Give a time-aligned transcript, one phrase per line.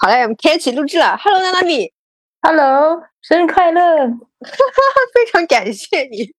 [0.00, 1.16] 好嘞，我们开启录制了。
[1.16, 1.92] Hello，娜娜米，
[2.42, 4.08] Hello，生日快乐！
[5.14, 6.34] 非常感谢你，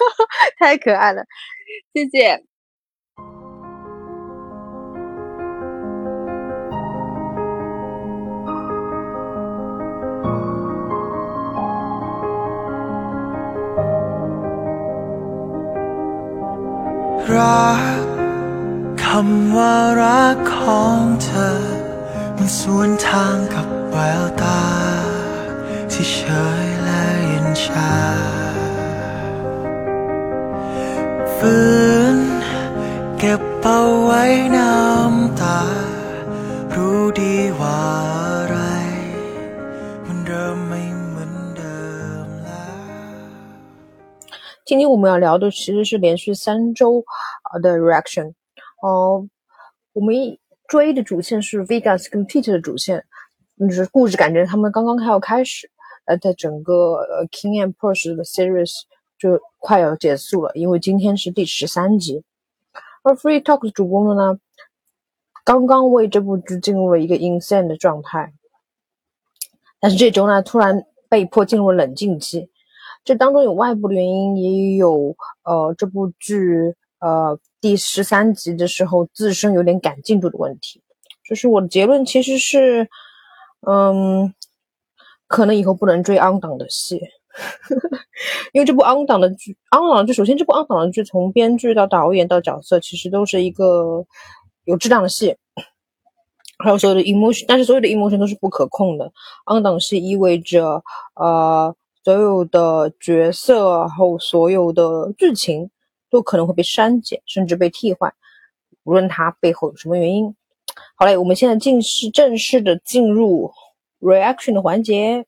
[0.57, 1.23] 太可爱了，
[1.93, 2.43] 谢谢。
[17.33, 18.03] รัก
[19.03, 21.74] คำว่ารักของเธอ มัน
[22.59, 24.61] สวนทางกับแววตา
[25.91, 26.17] ที่เฉ
[26.65, 27.93] ยและเย็นชา
[31.35, 31.57] ฝื
[32.15, 32.17] น
[33.19, 34.23] เก็บเอาไว้
[34.57, 35.61] น้ำตา
[36.73, 37.79] รู้ดีว่า
[38.27, 38.57] อะไร
[40.05, 41.81] มันเริ่มไม่เหมือนเดิ
[42.25, 42.65] มแล้ว。
[44.67, 47.03] 今天我们要聊的其实是连续三周
[47.47, 48.27] 啊的 reaction，
[48.83, 49.27] 哦，
[49.93, 50.07] 我们
[50.68, 53.04] 追的主线是 Vegas 跟 Pete 的主线，
[53.58, 55.70] 就是故事感觉他们刚刚要开始，
[56.06, 58.72] 呃，在整个呃 King and p u r s e 的 series
[59.18, 62.22] 就快要结束了，因为今天是第十三集，
[63.02, 64.38] 而 Free Talk 的主播们呢，
[65.44, 68.32] 刚刚为这部剧进入了一个 insane 的状态，
[69.80, 72.50] 但是这周呢，突然被迫进入冷静期。
[73.04, 80.80] 这当中有外部的原因，也有呃这部剧呃第十三集的时候自身有点赶进度的问题。
[81.28, 82.88] 就是我的结论其实是，
[83.66, 84.32] 嗯，
[85.26, 87.00] 可能以后不能追 on 档的戏，
[88.54, 94.06] 因为这部 on 档的剧，on 档剧首先这部 on 档的剧从编剧到导演到角色其实都是一个
[94.62, 95.36] 有质量的戏，
[96.58, 99.10] 还有所有的 emotion，但是所有的 emotion 都是不可控的。
[99.52, 100.84] on 档戏意味着
[101.16, 101.74] 呃。
[102.04, 105.68] 所有的角色，然后所有的剧情
[106.10, 108.12] 都可能会被删减，甚至被替换，
[108.84, 110.34] 无论它背后有什么原因。
[110.96, 113.52] 好嘞，我们现在正式正式的进入
[114.00, 115.26] reaction 的环节。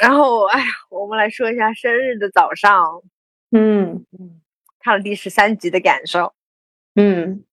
[0.00, 3.02] 然后，哎呀，我们来说一下生日的早上，
[3.50, 4.40] 嗯嗯，
[4.80, 6.32] 看了第十三集的感受。
[6.94, 7.44] 嗯，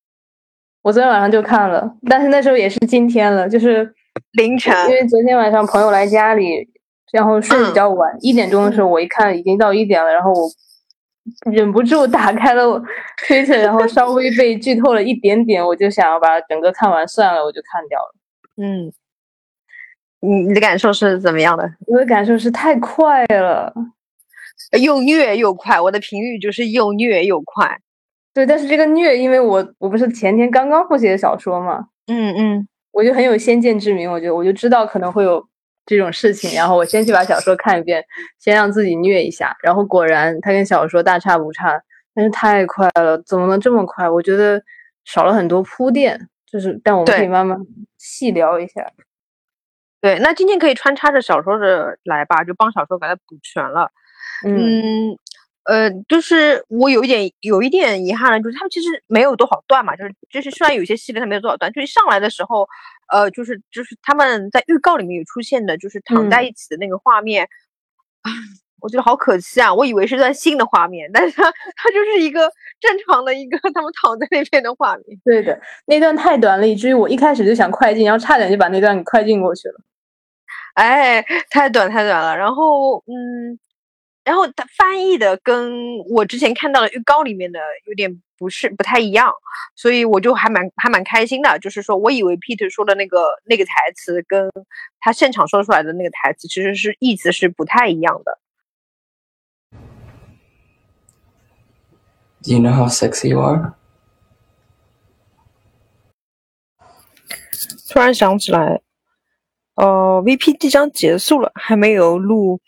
[0.81, 3.93] 我昨天晚上就看了，但是那时候也是今天了，就是
[4.31, 6.69] 凌晨，因为昨天晚上朋友来家里。
[7.11, 10.49] 然后睡比较晚，一点钟的时候我一看已经到一点了，然后我
[11.51, 12.81] 忍不住打开了
[13.27, 18.15] 推特，然后稍微被剧透了一点点，我就想要把整个看完算了，我就看掉了。
[18.57, 18.91] 嗯，
[20.19, 21.69] 你你的感受是怎么样的？
[21.87, 23.73] 我的感受是太快了，
[24.79, 25.81] 又虐又快。
[25.81, 27.79] 我的评语就是又虐又快。
[28.33, 35.47] 对，但是这个虐，因为我我不是前天刚刚复习的小说嘛，嗯嗯，我就很有先见之明，我觉得我就知道可能会有。
[35.85, 38.03] 这种事情，然后我先去把小说看一遍，
[38.39, 41.81] 先让自己虐一下，然后果然它跟小说大差不差，
[42.13, 44.09] 但是太快了，怎么能这么快？
[44.09, 44.61] 我觉得
[45.03, 47.59] 少了很多铺垫，就是但我们可以慢慢
[47.97, 48.85] 细聊一下。
[50.01, 53.91] 对，那今天可以穿插着小说的来吧，就帮小说把它补全了。
[54.45, 55.17] 嗯。
[55.67, 62.67] 呃，就是我有一点有一点遗憾的，就是他们其实没有多少段嘛，就是就是虽然有些系列它没有多少段，就是上来的时候，
[63.11, 67.45] 呃，就是就是他们在预告里面有出现的，就是躺在一起的那个画面，
[68.21, 68.31] 啊，
[68.81, 75.17] 我觉得好可惜啊，我以为是段新的画面，但是它它就是一个正常的一个他们躺在那边的画面。
[75.23, 79.75] 对的，那段太短了，以至于我一开始就想快进，然后差点就把那段给快进过去了。
[80.73, 83.59] 哎，太短太短了，然后嗯。
[84.25, 89.31] 然后他翻译的跟我之前看到的预告里面的有点不是不太一样，
[89.75, 91.59] 所以我就还蛮还蛮开心的。
[91.59, 94.51] 就是说我以为 Peter 说的那个那个台词跟
[94.99, 98.39] 他现场说出来的那个台词其实是意思是不太一样的。
[102.41, 103.75] Do you know how sexy you are？
[107.87, 108.81] 突然想起来，
[109.75, 112.59] 呃，VP 即将结束了，还没有录。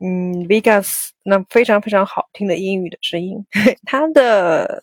[0.00, 3.44] 嗯，Vegas 那非常非常好听的英语的声音，
[3.84, 4.80] 他的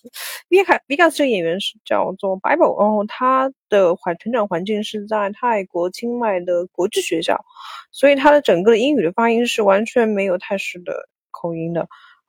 [0.49, 7.39] Vegas Vegas 这个演员是叫做 Bible，然后他的环成长环境是在泰国清迈的国际学校，
[7.91, 11.79] 所以他的整个英语的发音是完全没有泰式的口音的，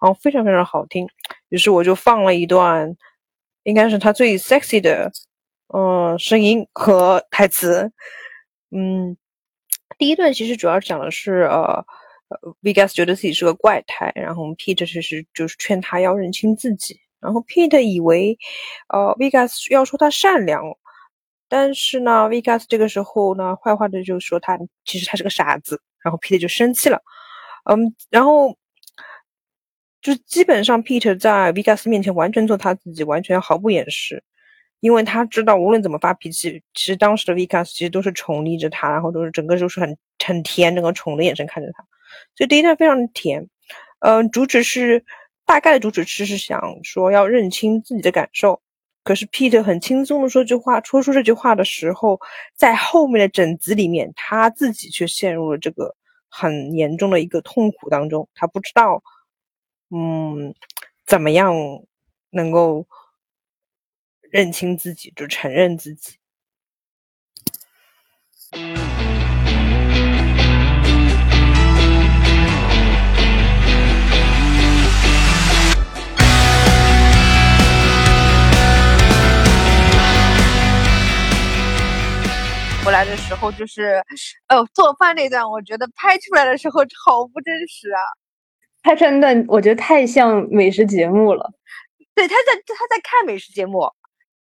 [0.01, 1.09] 然后非常非常好听。
[1.49, 2.97] 于是我就放了一段，
[3.65, 5.11] 应该是他最 sexy 的，
[5.75, 7.91] 嗯，声音和台词。
[8.71, 9.17] 嗯，
[9.99, 11.85] 第一段其实主要讲的是呃。
[12.63, 17.01] Vegas 觉得自己是个怪胎，然后我们 Pete 其实就是劝他要认清自己。
[17.21, 18.39] 然后 Pete 以为，
[18.89, 20.63] 呃，Vegas 要说他善良，
[21.49, 25.81] 但是呢，Vegas 这个时候呢，坏话的就说他其实他是个傻子。
[26.05, 27.03] 然后 Pete 就生气了，
[27.65, 28.57] 嗯，然后
[30.01, 34.23] 就基本上 Pete 在 Vegas 面前完全做他自己，完全毫不掩饰。
[34.79, 41.85] 因为他知道无论怎么发脾气，其实当时的 Vegas 其实都是宠溺着他，然后都是整个都是很很甜，整个宠的眼神看着他，
[42.35, 43.49] 所以第一段非常甜。
[44.01, 45.05] 嗯，主旨是
[45.45, 48.61] 大概的主旨是是想说要认清自己的感受，
[49.05, 52.21] 可是 Peter 很轻松的说句话，说出这句话的时候，
[52.55, 55.95] 在后面的整集里面，他自己却陷入了这个
[56.29, 59.03] 很严重的一个痛苦当中，他不知道，
[59.91, 60.55] 嗯，
[61.07, 61.55] 怎么样
[62.31, 62.87] 能够。
[64.29, 66.17] 认清自己，就承认自己。
[82.87, 84.01] 回来的时候就是，
[84.49, 87.99] 哦，做饭那段，我觉得拍出来的时候好不真实啊！
[88.85, 91.51] 拍出来那段，我觉得太像美食节目了。
[92.15, 93.81] 对，他在他在看美食节目。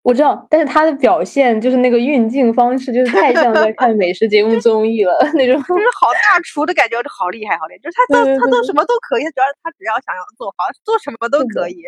[0.04, 11.82] 我知道，但是他的表现就是那个运镜方式，就是太像在看美食节目 综艺了那种，就是好大厨的感觉，就好厉害，好厉害，就是他做他做什么都可以，主要他只要想要做好，做什么都可以。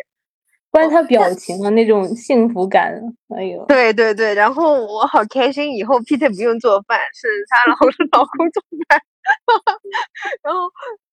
[0.70, 3.00] 关于他表情的那种幸福感，
[3.34, 7.76] 哎呦，对对对，然后我好开心，以后 Peter 不用做饭，是他老
[8.20, 9.00] 老公做饭。
[10.42, 10.70] 然后，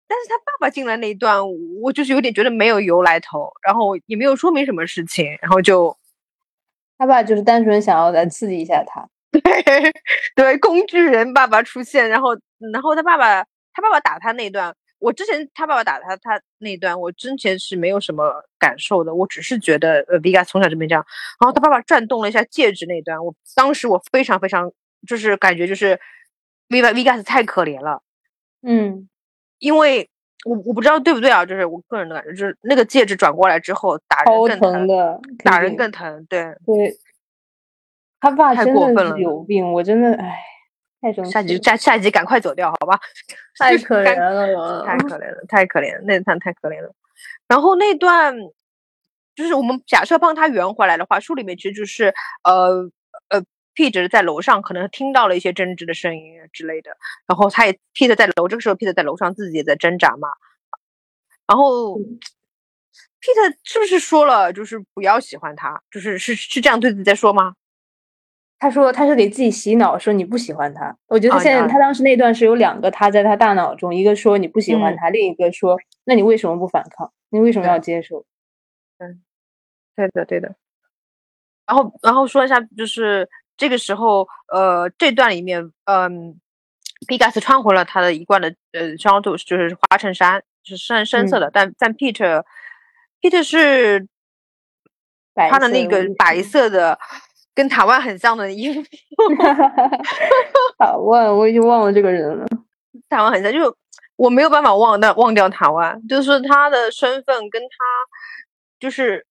[0.07, 1.39] 但是他爸爸进来那一段，
[1.81, 5.95] 我就是有点觉得没有由来头，然后也没有说明什么事情，然后就。
[6.97, 9.41] 他爸就是单纯想要来刺激一下他， 对
[10.33, 12.29] 对，工具人爸爸出现，然后
[12.71, 13.43] 然后他爸爸
[13.73, 21.05] 他爸爸打他那段，我之前他爸爸打他他那一段，我之前是没有什么感受的，我只是觉得呃，Vega 从小就没这样，
[21.39, 24.71] 然后他爸爸转动了一下戒指那一段，我当时我非常非常
[25.07, 25.99] 就是感觉就是
[26.69, 28.01] Vega Vega 太可怜了，
[28.61, 29.09] 嗯，
[29.59, 30.09] 因为。
[30.45, 36.43] 我我不知道对不对啊，就是我个人的感觉，就是那个戒指转过来之后打人更疼的，打人更疼，对。
[36.63, 36.95] 对。
[38.19, 40.37] 他爸太过分了，有病，我真的哎，
[41.01, 41.31] 太生气。
[41.31, 42.99] 下集下下集赶快走掉，好吧？
[43.57, 46.93] 太可怜了，太可怜了，太可怜了，那段太可怜了。
[47.47, 48.35] 然后那段
[49.35, 52.13] 就是我们假设帮他圆回来的话，书里面其实就是
[52.43, 52.89] 呃
[53.29, 53.43] 呃。
[53.77, 56.91] Peter 在楼上可能听到了一些争执的声音之类的，
[57.27, 60.29] 然后他也 Peter 在楼这个时候，Peter 在楼上自己也在挣扎嘛。
[61.45, 61.99] 然后
[63.19, 67.55] Peter 是不是说了就是不要喜欢他，就是是是这样对自己在说吗？
[68.57, 70.95] 他说他是给自己洗脑，说你不喜欢他。
[71.07, 77.11] 我觉得现在他当时那段是有两个他在他大脑中，一个说你不喜欢他，另一个说那你为什么不反抗？
[77.29, 78.25] 你为什么要接受？
[78.99, 79.21] 嗯，
[79.95, 80.55] 对的对的。
[81.67, 83.29] 然后然后说一下就是。
[83.57, 86.37] 这个时候，呃，这段里面，嗯
[87.07, 91.49] ，Bigas 穿回了他的一贯的呃装束，就是花衬衫，是深深色的。
[91.53, 94.09] 但但 Peter，Peter 是
[95.33, 96.99] 穿的那个白色的，
[97.55, 98.83] 跟塔万很像的衣服。
[100.77, 102.45] 塔万，我已经忘了这个人了。
[103.09, 103.65] 塔万很像，就是
[104.17, 107.67] 我没有办法忘，那忘掉塔万，就是他的身份跟他，
[108.79, 109.25] 就是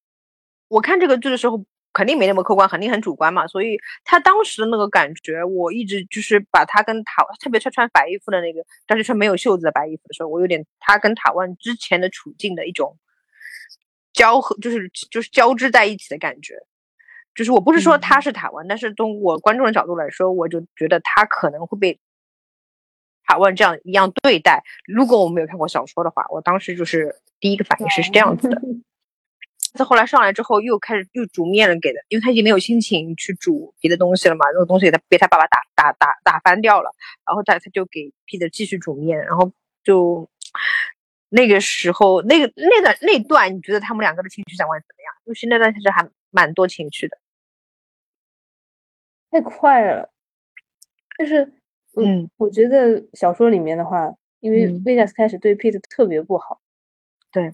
[0.66, 1.64] 我看这个剧的时候。
[1.96, 3.46] 肯定没那么客观，肯定很主观嘛。
[3.46, 12.98] 所以他当时的那个感觉，我一直就是把他跟塔，特别是穿白衣服的那个，但是穿没有袖子的白衣服的时候，我有点他跟塔万之前的处境的一种
[14.12, 16.56] 交合，就是就是交织在一起的感觉。
[17.34, 21.98] 就是我不是说他是台湾，但是从我观众的角度来说，我就觉得他可能会被
[23.26, 24.62] 台湾这样一样对待。
[24.86, 28.60] 如果我没有看过小说的话，我当时就是第一个反应是是这样子的。
[29.76, 34.46] 他后来上来之后，又开始又煮面了给的，因为他已经没有心情去煮别的东西了嘛。
[34.52, 36.92] 那个东西他被他爸爸打打打打翻掉了，
[37.26, 39.50] 然后他他就给 Peter 继续煮面，然后
[39.82, 40.30] 就
[41.28, 45.12] 那个时候那个那段那段，你觉得他们两个的情绪转换怎么样？
[45.26, 47.18] 就是那段其实还蛮多情绪的，
[49.34, 50.08] 太快了。
[51.18, 51.52] 就是
[51.96, 56.60] 嗯，我觉得小说里面的话，因为 Vegas 开始对 Peter 特别不好，
[57.32, 57.52] 对。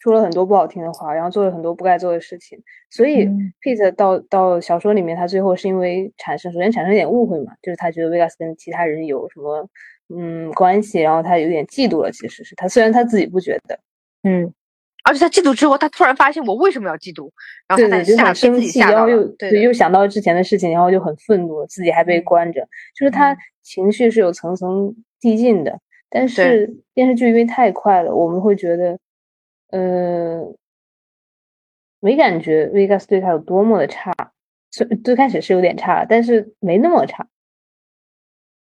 [0.00, 2.58] 说了很多不好听的话，然后做了很多不该做的事情，
[2.90, 3.26] 所以
[3.60, 9.68] Pete 到到小说里面，他最后是因为产生，首先产生一点误会嘛，就是他觉得 Vegas 跟其他人有什么
[10.08, 12.10] 嗯关系，然后他有点嫉妒了。
[12.10, 13.78] 其实是他虽然他自己不觉得，
[14.22, 14.52] 嗯，
[15.04, 17.30] 而且他嫉妒之后，他突然发现我为什么要嫉妒，
[17.68, 22.66] 然后他就很生气，然后又对又想到之前的事情，然后就很愤怒，自己还被关着，
[22.98, 25.78] 就是他情绪是有层层递进的。
[26.10, 28.98] 但是电视剧因为太快了，我们会觉得。
[29.70, 30.54] 呃，
[31.98, 34.14] 没感觉 Vegas 对他有多么的差，
[34.70, 37.26] 最最开始是有点差，但是没那么差，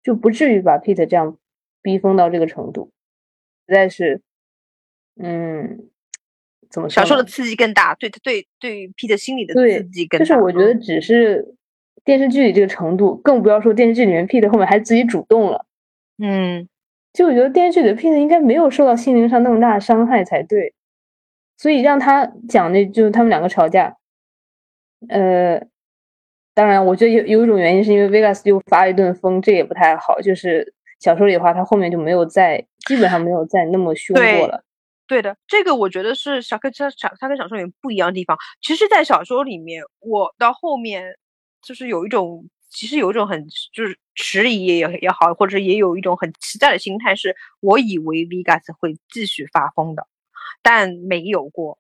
[0.01, 1.38] 就不至于把 Pete 这样
[1.84, 2.89] 逼疯到这个程度，
[3.67, 4.24] 实在是，
[5.22, 5.88] 嗯，
[6.69, 10.25] 怎么小说的刺激更大，对对对 Peter 心里的刺激更大。
[10.25, 11.55] 就是我觉得嗯只是
[12.03, 15.65] 电视剧里这个程度，更不要说电视剧里面 Pete 后面还自己主动了。
[16.17, 16.67] 嗯，
[17.13, 20.74] 就我觉得电视剧里的 Pete 应该没有受到心灵上那么大的伤害才对，
[21.57, 23.95] 所以让他讲的就是他们两个吵架。
[25.09, 25.62] 呃，
[26.55, 30.19] 当然，我觉得有有一种原因是因为 Vegas 又发了一顿疯，这也不太好。
[30.21, 34.63] 就是小说里的话，他后面就没有再基本上没有再那么凶过了。
[35.08, 38.38] 对的，这个我觉得是小跟小小他跟小说里面不一样的地方。
[38.62, 41.18] 其实，在小说里面，我到后面
[41.62, 50.06] 就是有一种，其实有一种很就是迟疑也也好，或者也有一种很期待的心态，是我以为 Vegas 会继续发疯的，
[50.62, 51.80] 但没有过。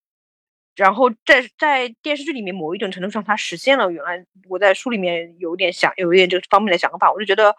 [0.75, 7.55] 然后在在电视剧里面，某一种程度上，它实现了原来我在书里面有一点想有一点这方面的想法，我就觉得，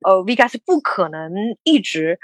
[0.00, 1.30] 呃，Vegas 不可能
[1.62, 2.18] 一直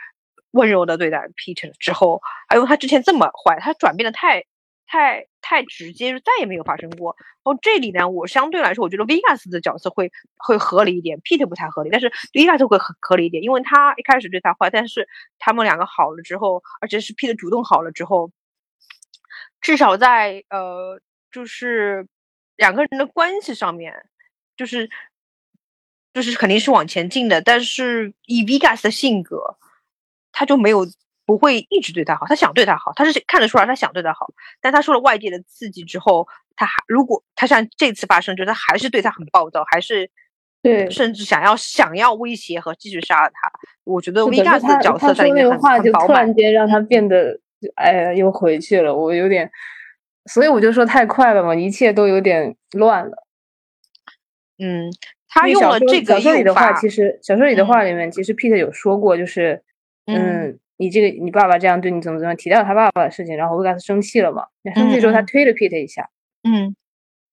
[0.53, 4.45] 温柔的对待 Peter 之后，还有他之前这么坏，他转变的太
[4.87, 7.17] 太太直接，就再也没有发生过。
[7.43, 18.31] 然后这里呢，我相对来说，我觉得 Vegas 的角色会会合理一点，Peter 不太合理，但是 Vegas 会合合理一点，因为他一开始对他坏，但是他们两个好了之后，而且是 Peter 主动好了之后。
[19.61, 20.99] 至少在呃，
[21.31, 22.09] 就是
[22.57, 23.95] 两个人的关系上面，
[24.57, 24.89] 就是
[26.15, 27.43] 就是肯定是往前进的。
[27.43, 29.59] 但是以 Vegas 的性格，
[30.33, 30.87] 他就没有
[31.27, 34.27] 不会一直对他好，他想对他好，他是看得出来他想对他好。
[34.61, 40.11] 但他受了外界的刺激之后，他还如果他像这次发生，就是他还是对他很暴躁，还是
[40.63, 43.51] 对甚至想要想要威胁和继续杀了他。
[43.85, 46.35] 我觉得是的就 Vegas 他的角色在里面很说那个话，就突然。
[46.35, 47.41] 间让他变得，
[47.77, 48.95] 哎呀，又回去了。
[48.95, 49.51] 我有点，
[50.27, 53.27] 所以我就说太快了嘛，一切都有点乱了。
[54.59, 54.93] 嗯，
[55.29, 59.63] 他用了这个小说里的话，其实小说里的话里面，其实 Peter 有说过，就是，
[60.15, 66.09] 嗯嗯，你这个你爸爸这样对你怎么怎么样，提到他爸爸的事情，然后 Vegas 生气了嘛，那生气之后他推了 Peter 一下，
[66.45, 66.75] 嗯。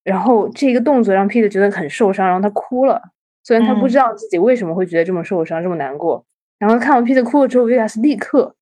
[0.04, 3.02] 然后这个动作让 Peter 觉得很受伤，然后他哭了。
[3.44, 3.90] 虽然他不嗯。
[3.90, 6.26] 知道自己为什么会觉得这么受伤、这么难过，
[6.60, 8.56] 然后看完 Peter 哭了之后，Vegas 立刻，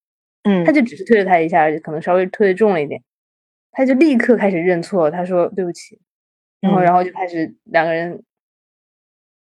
[0.43, 0.65] 嗯。
[0.65, 3.01] 他就只是推了他一下，可能稍微推的重了一点，
[3.71, 5.99] 他就立刻开始认错，他说对不起，
[6.61, 6.83] 然后嗯。
[6.83, 8.23] 然后就开始两个人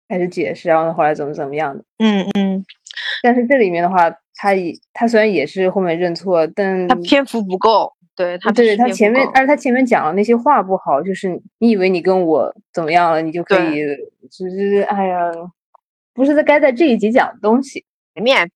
[0.07, 1.83] 开始解释，然后后来怎么怎么样的。
[1.99, 2.65] 嗯嗯，
[3.21, 13.81] 但是这里面的话，他也他虽然也是后面认错，但他篇幅不够，对他对他前面而且他前面讲的那些话不好，就是你以为你跟我怎么样了，你就可以，
[14.29, 15.31] 就是哎呀，
[16.13, 17.85] 不是在该在这一集讲的东西。
[18.13, 18.51] 前面，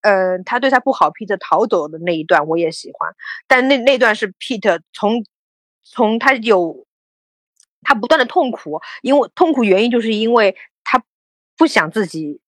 [0.00, 3.12] 呃，他对他不好，Peter 逃走的那一段我也喜欢，
[3.46, 5.24] 但那那段是 Peter 从
[5.82, 6.86] 从他有
[7.82, 11.02] 他不断的痛苦，因为痛苦原因就是因为他
[11.56, 12.40] 不想自己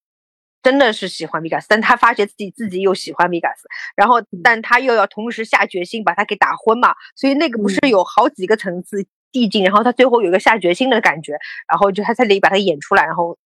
[0.63, 3.57] 真的是喜欢 Vegas，但他发觉自己自己又喜欢 Vegas，
[3.97, 7.89] 然后但他又要同时下决心把他给打昏嘛，所以那个不是嗯。
[7.89, 11.33] 有好几个层次递进，然后他最后有一个下决心的感觉，
[11.69, 13.39] 然后就他在里把它演出来，然后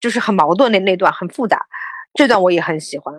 [0.00, 1.66] 就是很矛盾的那段很复杂，
[2.14, 3.14] 这段我也很喜欢。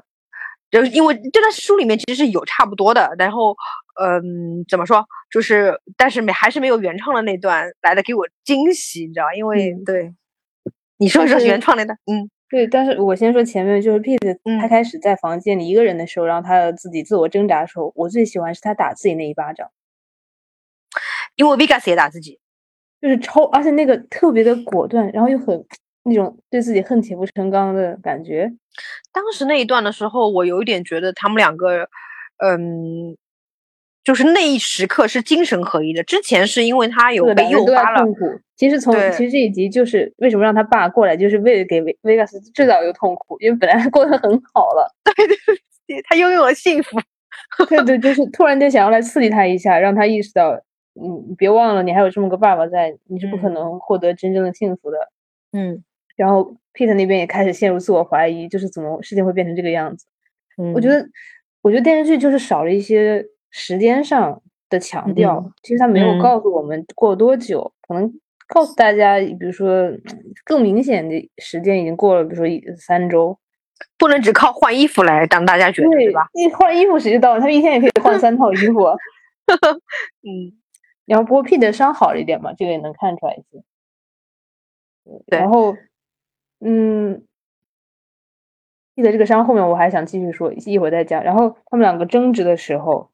[0.71, 3.55] 就是因为这段书里面其实是有差不多的，然后，
[3.99, 9.33] 嗯，怎么说，就是但是没还是没有原创的那段来的给我惊喜，你知道吧？
[9.33, 10.13] 因为、嗯对，
[10.97, 14.69] 你说但说原创那段，嗯对，但是我先说前面，就是 Pete 他嗯。
[14.69, 19.69] 开始在房间里一个人的时候，然后他自己自我挣扎的时候，我最喜欢是他打自己那一巴掌，
[21.35, 22.39] 因为 Vegas 也打自己，
[23.01, 25.63] 就是超，而且那个特别的果断，然后又很
[26.03, 28.51] 那种对自己恨铁不成钢的感觉。
[29.13, 31.87] 当时那一段的时候，我有一点觉得他们两个，
[32.37, 33.15] 嗯，
[34.03, 36.03] 就是那一时刻是精神合一的。
[36.03, 38.19] 之前是因为他有对，被诱发了，痛苦。
[38.55, 45.27] 其实从其实这一集就是为什么让他爸过来，就是为了给维维加斯制造一个痛苦，因为本来他过得很好了， 对
[45.87, 46.97] 对他拥有了幸福。
[47.67, 50.51] 对对，就是突然间想要来刺激他一下，让他意识到，
[50.95, 54.97] 嗯，你别忘了你还有这么个爸爸在，你是不可嗯能获得真正的幸福的。
[55.53, 55.83] 嗯
[56.15, 60.05] 然后，Peter 那边也开始陷入自我怀疑，就是怎么事情会变成这个样子。
[60.57, 61.07] 嗯，我觉得，
[61.61, 65.37] 我觉得电视剧就是少了一些时间上的强调。
[65.45, 68.11] 嗯其实他没有嗯告诉我们过多久，可能
[68.47, 70.01] 告诉大家，比如说嗯
[70.45, 73.37] 更明显的时间已经过了，比如说三周。
[73.97, 76.27] 不能只靠换衣服来让大家觉得，对吧？？
[76.33, 78.83] 你换衣服时间到了，他们一天也可以换三套衣服。
[80.21, 80.51] 嗯
[81.05, 83.63] 然后不过 P 的伤好了一点嘛，这个也能看出来一些。
[85.27, 85.75] 对然后，
[86.59, 87.23] 嗯
[88.95, 91.23] 记得这个伤后面我还想继续说，一会儿再讲。
[91.23, 93.09] 然后他们两个争执的时候，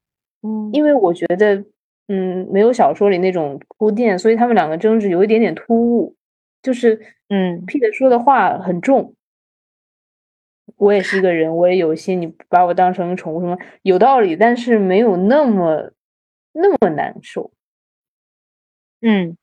[0.46, 0.70] 嗯。
[0.74, 1.64] 因为我觉得，
[2.08, 6.16] 嗯，没有小说里那种铺垫，所以他们两个争执有一点点突兀，
[6.62, 7.00] 就是
[7.30, 7.66] 嗯。
[7.66, 9.16] Peter 说的话很重。
[10.78, 15.92] 我也是一个人，我也有心，你把我当成宠物什么有道理，但是没有那么
[16.54, 17.52] 那么难受，
[19.02, 19.38] 嗯，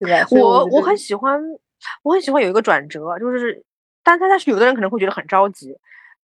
[0.00, 0.26] 对吧？
[0.30, 1.40] 我我很喜欢，
[2.02, 3.62] 我很喜欢有一个转折，就是，
[4.02, 5.76] 但但但是有的人可能会觉得很着急，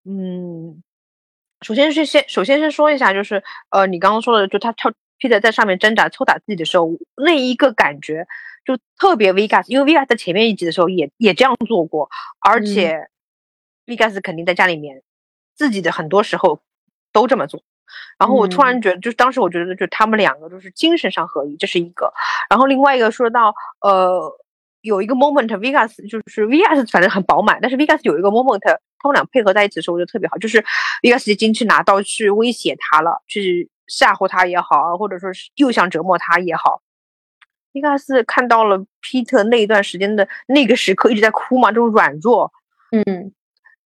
[0.05, 0.83] 嗯，
[1.62, 8.27] 首先是先首先先说一下，就是呃，你刚刚说的，就他跳 Peter 在上面挣扎抽打自己的时候，那一个感觉
[8.65, 12.09] 就特别 Vegas，因为 Vegas 在前面一集的时候也也这样做过，
[12.41, 13.09] 而嗯且
[13.87, 15.03] Vegas 肯定在家里面
[15.57, 16.61] 自己的很多时候
[17.12, 17.62] 都这么做。
[18.19, 22.12] 然后我突嗯然觉得，就是当时我觉得，就他们两个就是精神上合一，这是一个。
[22.50, 24.31] 然后另外一个说到，呃，
[24.88, 28.59] 有一个 moment，Vegas 就是 Vegas 反正很饱满，但是 Vegas 有一个 moment，
[28.99, 30.64] 他们俩配合在一起的时候，我觉得特别好，就是
[31.02, 36.83] Vegas 已经去拿刀去威胁他了，去吓唬他也好，或者说是又想折磨他也好。
[37.73, 42.50] Vegas 看到了 Peter 那一段时间的那个时刻一直在哭嘛，这种软弱，
[42.90, 43.33] 嗯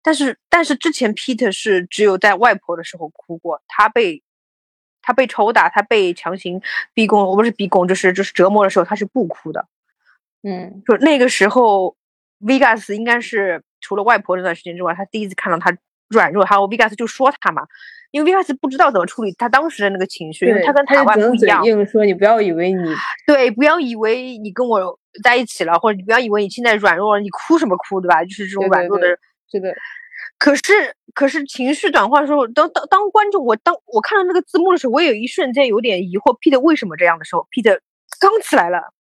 [0.04, 4.24] 但是但是之前 Peter 是只有在外婆的时候哭过，他被
[5.02, 6.62] 他被抽打，他被强行
[6.94, 9.68] 逼供，我不是逼供，就是就是折磨的时候，他是不哭的。
[10.44, 11.96] 嗯就那个时候
[12.40, 15.76] ，Vegas 应该是除了外婆那段时间之外，他第一次看到他
[16.10, 17.64] 软弱，还有 Vegas 就说他嘛，
[18.12, 21.64] 因为 Vegas 不知道怎么处理他当时的那个情绪，因为，他跟台湾不一样。
[21.66, 22.96] 硬说你不要以为你
[23.26, 28.24] 对，不要以为你跟我在一起了，或者你不要以为你现在软弱了，你哭什么哭，对吧？
[28.24, 29.18] 就是这种软弱的对
[29.52, 29.76] 是的，
[30.38, 30.62] 可是，
[31.14, 37.80] 可是情绪转换的时候，当当当观众，我当我看到那个字幕的时候，我有一瞬间有点疑惑，Peter 为什么这样的时候，Peter
[38.20, 38.92] 刚起来了，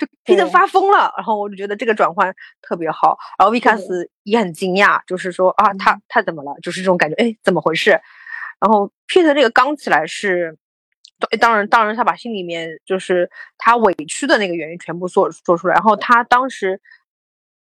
[0.00, 6.54] 就 Peter 发疯了，然后我就觉得这个转换特别好，然后维卡斯也很惊讶，就是说啊，他他怎么了？
[6.62, 7.90] 就是这种感觉，哎，怎么回事？
[8.58, 10.56] 然后 Peter 这个刚起来是，
[11.38, 16.80] 当然当然他把心里面就是他委屈的那个原因全部说说出来，然后他当时。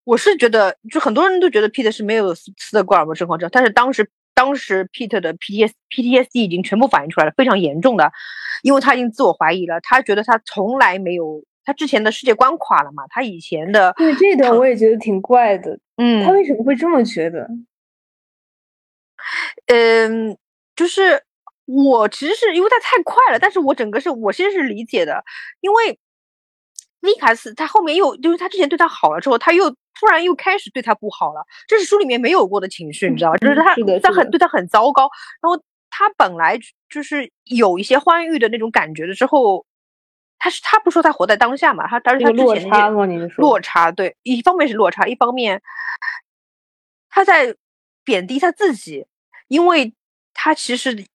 [0.06, 8.12] 我是觉得，就很多人都觉得 Peter 是没有斯斯德哥尔摩症候症，但是当时当时 Peter 的 PTS PTSD 已经全部反映出来了，非常严重的，
[8.64, 17.48] 因为他已经自我怀疑了，他觉得他从来没有，他之前的世界观垮了嘛，他以前的，对这一段我也觉得挺怪的，嗯，他为什么会这么觉得？
[19.68, 20.38] 嗯，
[20.76, 21.24] 就是
[21.66, 25.24] 我其实是因为他太快了，但是我整个是我先是理解的，
[25.62, 25.98] 因为
[27.02, 33.38] 维卡斯他后面又就是他之前对他好了之后，他又突然又开始对他不好了，这是书里面没有过的情绪，你知道吧？
[33.38, 35.10] 就是他他很对他很糟糕，
[35.42, 36.60] 然后他本来
[36.90, 39.66] 就是有一些欢愉的那种感觉的之后，
[40.44, 43.06] 他是他不说他活在当下嘛，他但是他之前那些差吗？
[43.06, 45.62] 你说落差，对，一方面是落差，一方面
[47.10, 47.56] 他在
[48.04, 49.06] 贬低他自己，
[49.48, 49.94] 因为
[50.34, 51.06] 他其实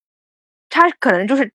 [0.70, 1.52] 他可能就是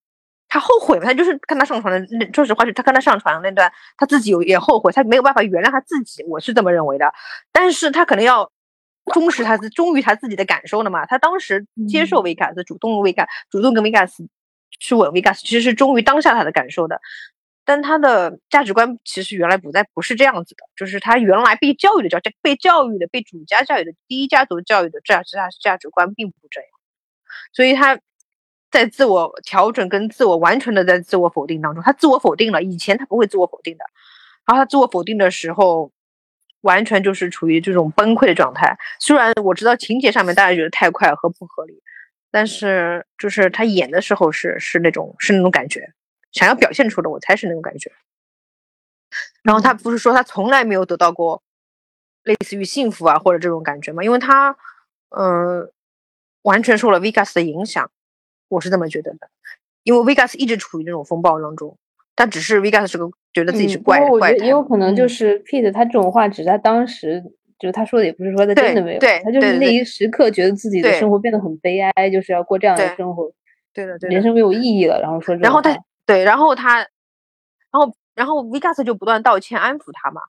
[0.48, 7.12] 他后悔嘛，他就是跟他上床的那，说实话是他跟他上床的那段，他自己有也后悔，他没有办法原谅他自己，我是这么认为的，
[7.50, 8.50] 但是他可能要。
[9.12, 11.04] 忠实他自忠于他自己的感受的嘛？
[11.04, 14.26] 他当时接受嗯维卡斯，主动维卡，主动跟维卡斯
[14.80, 16.98] 去吻维卡斯，其实是忠于当下他的感受的。
[17.64, 26.68] 但他的价值观其实原来不在不是这样子的，就是他原来被教育的教被教育的被主家教育的第一家族教育的价值价价值观并不这样，
[27.52, 27.98] 所以他
[28.70, 33.84] 在自我调整跟自我完全的在自我否定当中，他自我否定了，以前他不会自我否定的，
[34.46, 35.90] 然后他自我否定的时候，
[36.60, 38.76] 完全就是处于这种崩溃的状态。
[38.98, 41.80] 虽然我知道情节上面大家觉得太快和不合理，
[42.30, 45.92] 但是就是他演的时候是是那种是那种感觉。
[46.34, 47.90] 想要表现出的，我才是那种感觉。
[49.42, 51.42] 然后他不是说他从来没有得到过
[52.24, 54.02] 类似于幸福啊或者这种感觉吗？
[54.02, 54.56] 因为他，
[55.10, 55.70] 嗯、
[56.42, 57.90] 完全受了 Vegas 的影响，
[58.48, 59.30] 我是这么觉得的。
[59.84, 61.78] 因为 Vegas 一直处于那种风暴当中，
[62.14, 67.22] 但只是 Vegas 是个觉得自己是嗯怪怪胎也有可能就嗯是 Pete 他这种话只是他当时
[67.58, 73.30] 就是他说的，也不是说他真的没有，对他就是那一时刻觉得自己的生活变得很悲哀，就是要过这样的生活，
[73.72, 74.22] 对的对的人。
[74.22, 76.88] 生没有意义了，然后说这然后他对，然后他，然
[77.72, 80.20] 后然后 Vegas 就不断道歉安抚他嘛。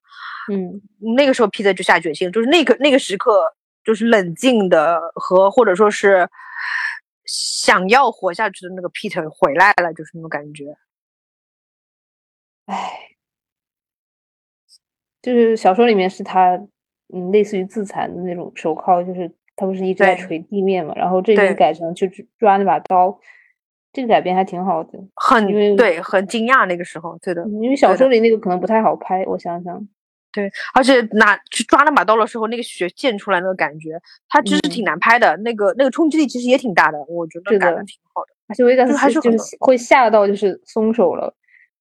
[0.52, 0.82] 嗯
[1.16, 6.30] 那个时候 Peter 就下决心，就是那个那个时刻，就是冷静的和或者说是
[7.26, 10.78] 想要活下去的那个 Peter 回来了，就是那种感觉。
[12.68, 13.10] 唉，
[15.22, 16.56] 就是小说里面是他，
[17.14, 23.20] 嗯，类似于自残的那种手铐，就是他不是一直在对捶地面嘛，然后这对边改成就抓抓那把刀，
[23.96, 29.88] 这个改编还挺好的，很对，很惊讶那个时候，对的，因为小说里那个可能不太好拍，我想想，
[30.34, 34.70] 对，而且拿去抓那把刀的时候，那个血溅出来那个感觉，它其实嗯。
[34.70, 38.28] 挺难拍的，那个那个冲击力其实也挺大的，我觉得是改的的挺好的。
[38.48, 41.34] 而且维加就斯是就还是会吓到就是松手了，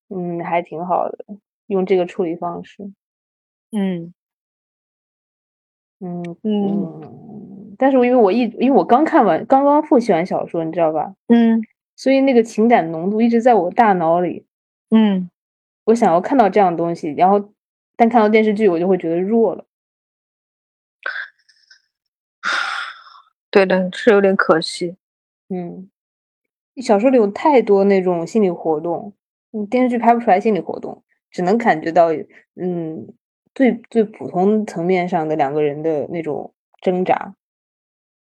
[0.08, 1.18] 嗯，还挺好的，
[1.66, 2.84] 用这个处理方式，
[3.72, 4.14] 嗯。
[6.00, 7.00] 嗯嗯。
[7.02, 11.14] 嗯，但是因为我一因为我刚看完刚刚复习完小说，你知道吧？
[11.28, 11.60] 嗯
[11.96, 14.46] 所以那个情感浓度一直在我大脑里。
[14.90, 15.30] 嗯，
[15.84, 17.52] 我想要看到这样的东西，然后
[17.96, 19.64] 但看到电视剧我就会觉得弱了。
[23.50, 24.96] 对的，是有点可惜。
[25.48, 25.88] 嗯，
[26.82, 29.12] 小说里有太多那种心理活动，
[29.52, 32.08] 嗯，电视剧拍不出来心理活动，只能感觉到，
[32.56, 33.06] 嗯，
[33.54, 37.34] 最最普通层面上的两个人的那种挣扎。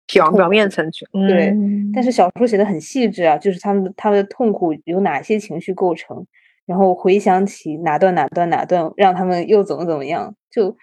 [0.07, 6.25] 表表面层去，对，嗯但是小说写的很细致啊，就是他们他们的痛苦由哪些情绪构成，
[6.65, 10.77] 然后回想起哪段哪段哪段，让他们又怎么怎么样，就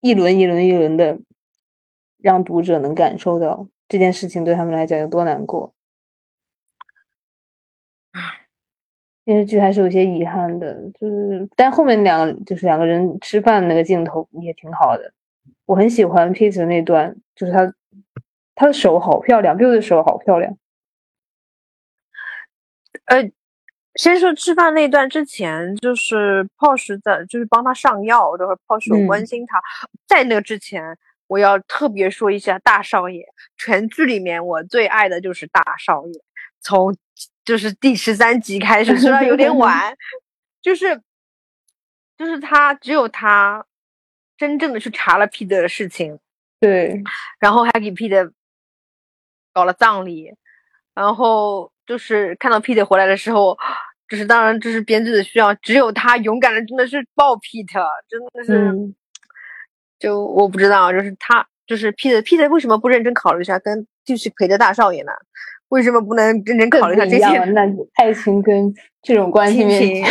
[0.00, 1.18] 一轮一轮一轮的，
[2.18, 5.74] 让读者能感受到这件事情对他们来讲有多难过。
[9.22, 15.12] 电视剧还是有些遗憾的，就是但后面两个就是两个人吃饭那个镜头也挺好的，
[15.66, 17.72] 我很喜欢 Peter 那段，就是他
[18.60, 20.54] 他的手好漂亮，Bill 的手好漂亮。
[23.06, 23.30] 呃，
[23.94, 29.62] 先说吃饭那段之前，就是 Posh 在就是帮他上药，然后 Posh 有关嗯心他。
[30.06, 33.24] 在那之前，我要特别说一下大少爷，
[33.56, 36.20] 全剧里面我最爱的就是大少爷，
[36.60, 36.94] 从
[37.42, 39.96] 就是第十三集开始，虽然有点晚，
[40.60, 41.00] 就是
[42.18, 43.64] 就是他只有他
[44.36, 46.18] 真正的去查了 Peter 的事情，
[46.60, 47.02] 对，
[47.38, 48.30] 然后还给 Peter
[49.52, 50.32] 搞了葬礼，
[50.94, 53.56] 然后就是看到 Peter 回来的时候，
[54.08, 58.94] 就是当然这是编剧的需要，只有他勇敢的真的是抱 Peter，真的是，嗯
[59.98, 65.12] 就我不知道，就是他就是 Peter Peter 为什么不认真考虑一下跟继续陪着大少爷呢？
[65.68, 67.62] 为什么不能认真考虑一下这些那
[67.94, 70.04] 爱情跟这种关系面前？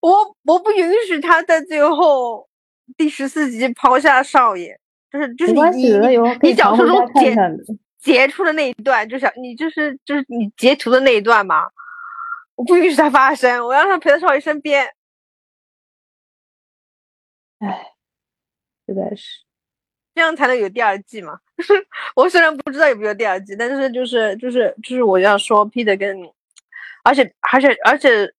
[0.00, 2.48] 我我不允许他在最后
[2.96, 4.79] 第十四集抛下少爷，
[5.12, 5.62] 就是就是你
[5.98, 7.36] 你你小常回家说中截。
[8.00, 11.66] 截出的那一段，就是你就是就是你截图的那一段嘛，
[12.54, 14.88] 我不允许它发生，我要让他陪在少爷身边。
[17.58, 17.92] 唉，
[18.86, 19.42] 实在是，
[20.14, 21.40] 这样才能有第二季嘛。
[22.16, 26.18] 我虽然不知道有没有第二季，但是就是就是就是我要说 Peter 跟，
[27.04, 28.32] 而且而且而且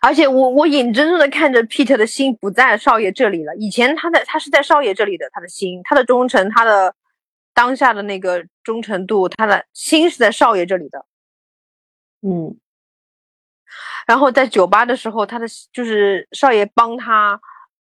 [0.00, 3.54] 而且我我眼睁睁的看着 Peter 的心不在少爷这里了。
[3.56, 6.94] 以前他在他是在少爷这里的，他的心，他的忠诚，他的
[7.52, 11.04] 当下的那个忠诚度，他的心是在少爷这里的。
[12.22, 12.56] 嗯，
[14.06, 17.40] 然后在酒吧的时候，他的就是少爷帮他，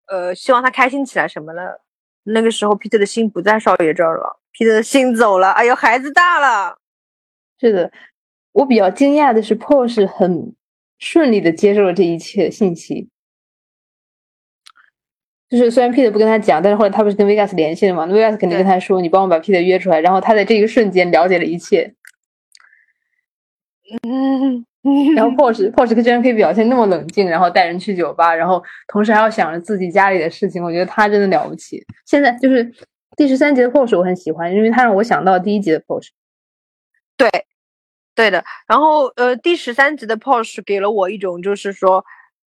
[0.08, 1.82] 呃，希望他开心起来什么的。
[2.24, 5.52] 那个时候，Peter 的心不在少爷这儿了，Peter 的心走了。
[5.52, 6.78] 哎呦，孩子大了，
[7.60, 7.92] 是的。
[8.52, 10.56] 我比较惊讶的是，Paul 很
[11.00, 13.10] 顺利的接受了这一切信息。
[15.50, 18.06] 就是虽然 Peter 不跟他讲，但是后来他不是跟 Vegas 联系了嘛？
[18.06, 21.96] 那 Vegas 肯定跟他说：“你帮我把 Peter 约出来。”然后他在这一瞬间了解了一切。
[24.04, 24.64] 嗯，
[25.16, 31.84] 然后 Porsche Porsche 居然可以表现那么冷静，然后带人去酒吧，然后同时还要想着自己家里的事情，我觉得他真的了不起。
[32.06, 32.72] 现在就是
[33.18, 36.10] 第十三集的 Porsche 我很喜欢，因为他让我想到第一集的 Porsche。
[37.18, 37.28] 对，
[38.20, 38.44] 对的。
[38.68, 42.04] 然后呃，第十三集的 Porsche 给了我一种就是说，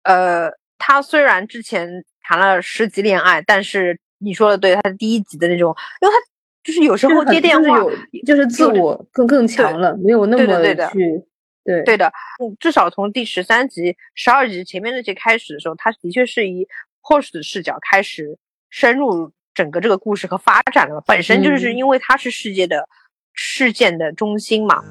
[0.03, 6.19] 呃，他虽然之前谈了十集恋爱，但是你说的对，他第一集的那种，因为他
[6.65, 11.25] 就是有时候接电话，就是就是自我更更强了，没有那么对的对的去
[11.65, 12.09] 对对的，
[12.43, 16.67] 嗯，至少从第十三集、十二集前面那些开始的时候，他的确是以
[17.03, 18.37] Porsche 的视角开始
[18.69, 21.01] 深入整个这个故事和发展了。
[21.07, 22.89] 本身就是嗯因为他是世界的、
[23.33, 24.83] 事件的中心嘛。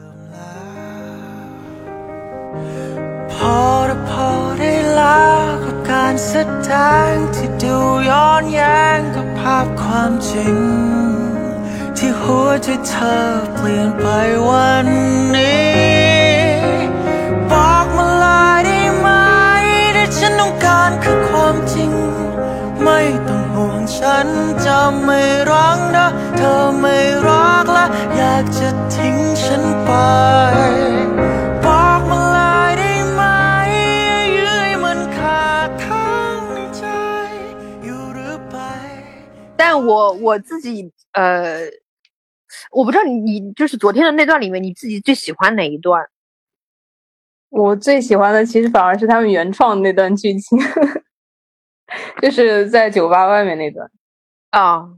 [3.43, 6.33] พอได้พอได้แล้วกับการแส
[6.69, 6.71] ด
[7.11, 7.77] งที่ดู
[8.09, 10.57] ย้อนแย้งกับภาพความจริง
[11.97, 13.17] ที่หัวใจเธอ
[13.55, 14.05] เปลี่ยนไป
[14.47, 14.87] วัน
[15.35, 15.71] นี้
[17.51, 18.25] บอกมาเล
[18.55, 19.07] ยได้ไหม
[19.95, 21.91] ที่ฉันต้องการคือความจริง
[22.83, 24.27] ไม่ต้องห่วงฉัน
[24.65, 27.85] จะไม่รักนะ เธอไม่รักและ
[28.17, 29.91] อยากจะทิ้งฉันไป
[39.71, 41.61] 但我我自己呃，
[42.71, 46.09] 我不知道你你就是昨天的那段里面，你自己最喜欢哪一段？
[47.47, 50.59] 我最喜欢的其实反而是他们原创的那段剧情，
[52.21, 53.89] 就是在酒吧外面那段。
[54.49, 54.89] 啊，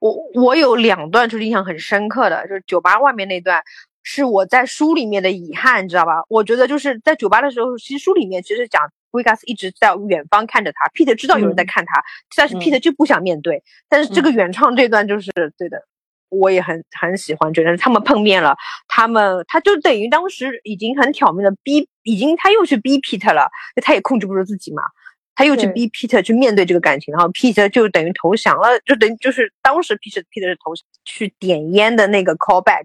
[0.00, 3.60] 我我有两段就是印象很深刻的，就是酒吧外面那段，
[4.10, 6.22] 是我在书里面的遗憾，你知道吧？
[6.30, 8.80] 我觉得就是在酒吧的时候，其实书里面其实讲
[9.12, 12.02] Vegas 一直在远方看着他，Pete 知道有人在嗯看他，
[12.34, 13.62] 但是嗯 Pete 就不想面对。
[13.86, 15.82] 但是这个原创这段就是对的，
[16.30, 18.56] 我也很很喜欢，觉得他们碰面了，
[18.88, 23.50] 他们他就等于当时已经很挑明的逼，已经他又去逼 Peter 了，
[23.84, 24.82] 他也控制不住自己嘛，
[25.34, 32.84] 他又去逼 Peter 去面对这个感情，然后 Peter 就等于投降了，就等于就是当时 Peter Peter 是投降去点烟的那个 callback，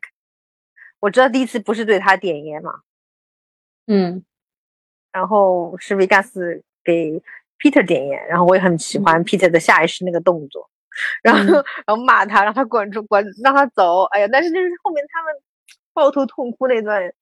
[1.03, 2.79] 我知道第一次不是对他点烟嘛，
[3.87, 4.23] 嗯，
[5.11, 7.21] 然后是维加斯给
[7.59, 10.69] Peter 点烟，然后我也很喜欢 Peter 的下意识那个动作，
[11.21, 14.03] 然后、然后骂他，让他滚出滚，让他走。
[14.11, 15.33] 哎呀，但是就是后面他们
[15.91, 17.13] 抱头痛哭那段，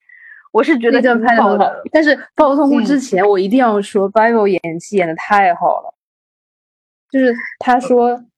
[0.51, 1.65] 我是觉得拍的很好。。
[1.91, 5.95] 但是《抱头痛哭》嗯之前，我一定要说，Bible 演技演的太好了。
[7.09, 8.30] 就是他说，嗯，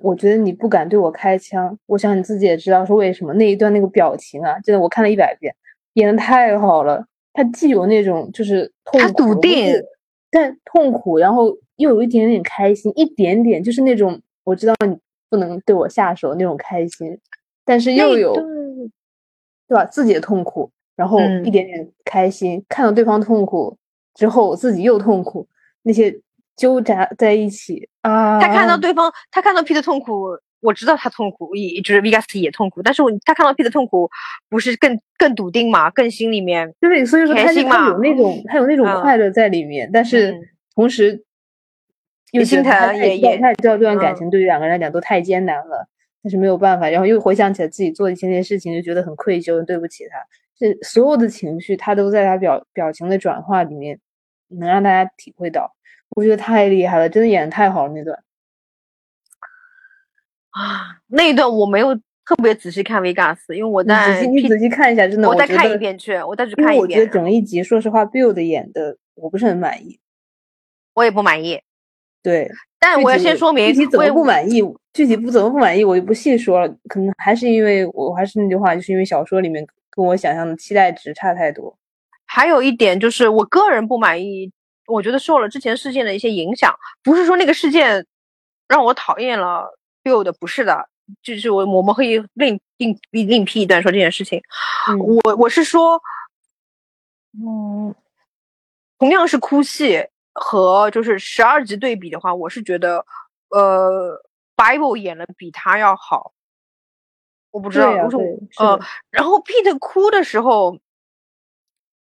[0.00, 3.32] 我觉得你不敢对我开枪，我想你自己也知道是为什么。
[3.34, 5.54] 那一段那个表情啊，真的我看了一百遍，
[5.94, 7.06] 演的太好了。
[7.32, 9.72] 他既有那种就是痛他苦，笃定，
[10.30, 17.18] 但痛苦，然后又有一点点开心，一点点就是那种我知道你不能对我下手那种开心，
[17.64, 23.76] 但是又有对吧自己的痛苦，然后嗯一点点开心，看到对方痛苦
[24.14, 25.46] 之后自己又痛苦，
[25.82, 26.20] 那些
[26.60, 28.38] 纠缠在一起啊。
[28.38, 34.10] 他看到对方，他看到 Peter 痛苦，我知道他痛苦，也就是 Vegas 也痛苦，但是我他看到 Peter 痛苦，
[34.50, 40.40] 不是更更笃定嘛，更心里面对，所以说他就他开心嘛有那种他有那种嗯快乐在里面，但是嗯
[40.74, 41.24] 同时
[42.32, 45.88] 又也心疼也也太知道他也知道这段感嗯情对于两个人来讲都太艰难了，
[46.22, 50.18] 但是没有办法，然后又回想起来自己做的一些件事情，就觉得很愧疚，对不起他。
[50.56, 53.98] 这所有的情绪，他都在他表表情的转化里面，
[54.48, 55.74] 能让大家体会到。
[56.10, 58.18] 我觉得太厉害了，真的演的太好了那段。
[60.50, 61.94] 啊，那一段我没有
[62.24, 70.00] 特别仔细看 Vegas，因为我你仔在细你仔细看一下，真的，我再看一遍去，我再去看一遍为我觉得，整一集，说实话，Build 演的我不是很满意。
[70.94, 71.60] 我也不满意。
[72.22, 74.60] 对，但我要先说明，具体怎么我也不满意，
[74.92, 76.68] 具体不怎么不满意，我就不细说了。
[76.88, 81.78] 可能还是因为我还是那句话，就是因为小说里面跟我想象的期待值差太多。
[82.26, 84.52] 还有一点就是，我个人不满意，
[84.90, 88.06] 我觉得受了之前事件的一些影响，不是说那个事件
[88.68, 90.88] 让我讨厌了 Build，不是的，
[91.22, 94.42] 就是我我们可以另另另辟一段说这件事情。
[94.88, 96.00] 嗯我我是说，
[97.32, 97.94] 嗯，
[98.98, 103.04] 同样是哭戏和就是十二集对比的话，我是觉得，
[103.50, 104.20] 呃
[104.56, 106.32] ，Bible 演的比他要好。
[107.52, 110.78] 我不知道，对呀、我说对，是呃，然后 Pete 哭的时候，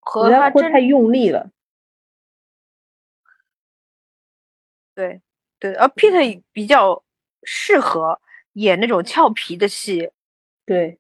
[0.01, 1.51] 和他太用力了。
[4.95, 5.21] 对
[5.59, 7.03] 对，而 Peter 比较
[7.43, 8.21] 适合
[8.55, 10.11] 演那种俏皮的戏，
[10.67, 10.99] 对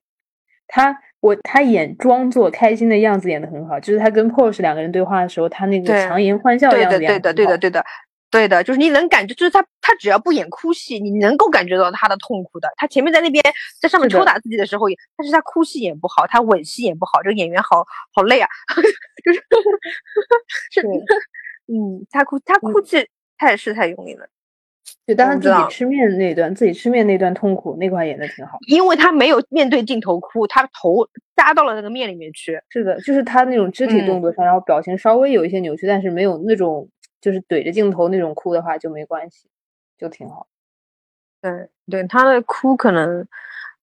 [0.66, 7.85] 他，我他演装作开心的样子演的很好，就是他跟 Porsche 两个人对话的时候，他那个强颜欢笑的对样子演的对的对的得很好对的
[8.30, 12.68] 对的，就是你能感觉，就是他他只要不演哭戏，你能够感觉到他的痛苦的。
[12.76, 13.44] 他前面在那边
[13.80, 18.48] 在上面抽打自己的时候也，但是他哭戏演不好，他吻戏演不好，这个演员好好累啊，
[19.24, 19.38] 就是
[20.72, 20.83] 是。
[20.83, 20.90] 对
[21.66, 22.80] 嗯，他哭他哭。
[22.83, 23.07] 泣
[23.38, 24.27] 太是太用力了。
[25.07, 28.59] 就当他自己吃面那段，自己吃面那段痛苦那块演的挺好。
[28.68, 32.61] 因为他没有面对镜头哭，他头扎到了那个面里面去。
[32.68, 36.88] 是的，就是他那种肢体动嗯作上，然后表情稍微有一些扭曲，但是没有那种
[37.20, 39.49] 就是怼着镜头那种哭的话就没关系，
[39.99, 40.47] 就挺好。
[41.42, 43.27] 对对，他的哭可能，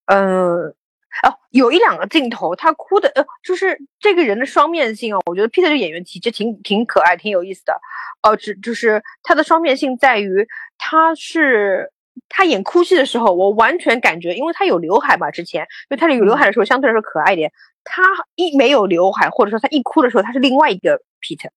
[0.06, 0.74] 呃，
[1.22, 7.80] 哦，有一两个镜头，他哭的，呃，就是这个人的双面性啊，我觉得 Peter 这个演员其实挺挺可爱，挺有意思的。
[8.22, 10.46] 呃，只就是他的双面性在于，
[10.78, 11.90] 他是
[12.28, 17.52] 他演哭戏的时候，我完全感觉，因为他有刘海嘛，之前，因为他有刘海的时候相对来说可爱一点。
[17.84, 18.02] 他
[18.36, 21.50] 一没有刘海，或者说他一哭的时候，他是另外一个 Peter。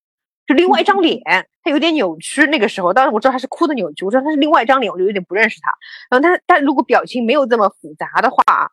[0.48, 1.22] 就另外一张脸，
[1.64, 2.46] 他有点扭曲。
[2.48, 5.72] 那个时候，当然我知道他是哭的扭曲，我知道他是另外一张脸，我就有点不认识他。
[6.10, 8.72] 然后他，但如果表情没有这么复杂的话，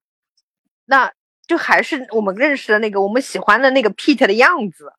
[0.87, 1.13] 那
[1.47, 4.93] 就还是我们认识的那个我们喜欢的那个 Pete 的样子。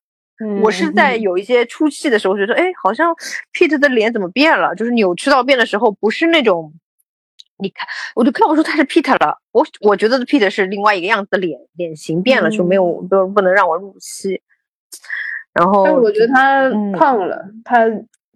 [0.60, 3.14] 我是在嗯有一些出戏的时候觉得，哎，好像
[3.52, 4.74] Pete 的脸怎么变了？
[4.74, 6.74] 就是扭曲到变的时候，不是那种，
[7.58, 9.38] 你看，我就看不出他是 Pete 了。
[9.52, 14.42] 我我觉得 Pete 是另外一个样子的脸脸型变了，就没有不不能让我入戏。
[15.52, 17.86] 然后，但是我觉得他嗯胖了，他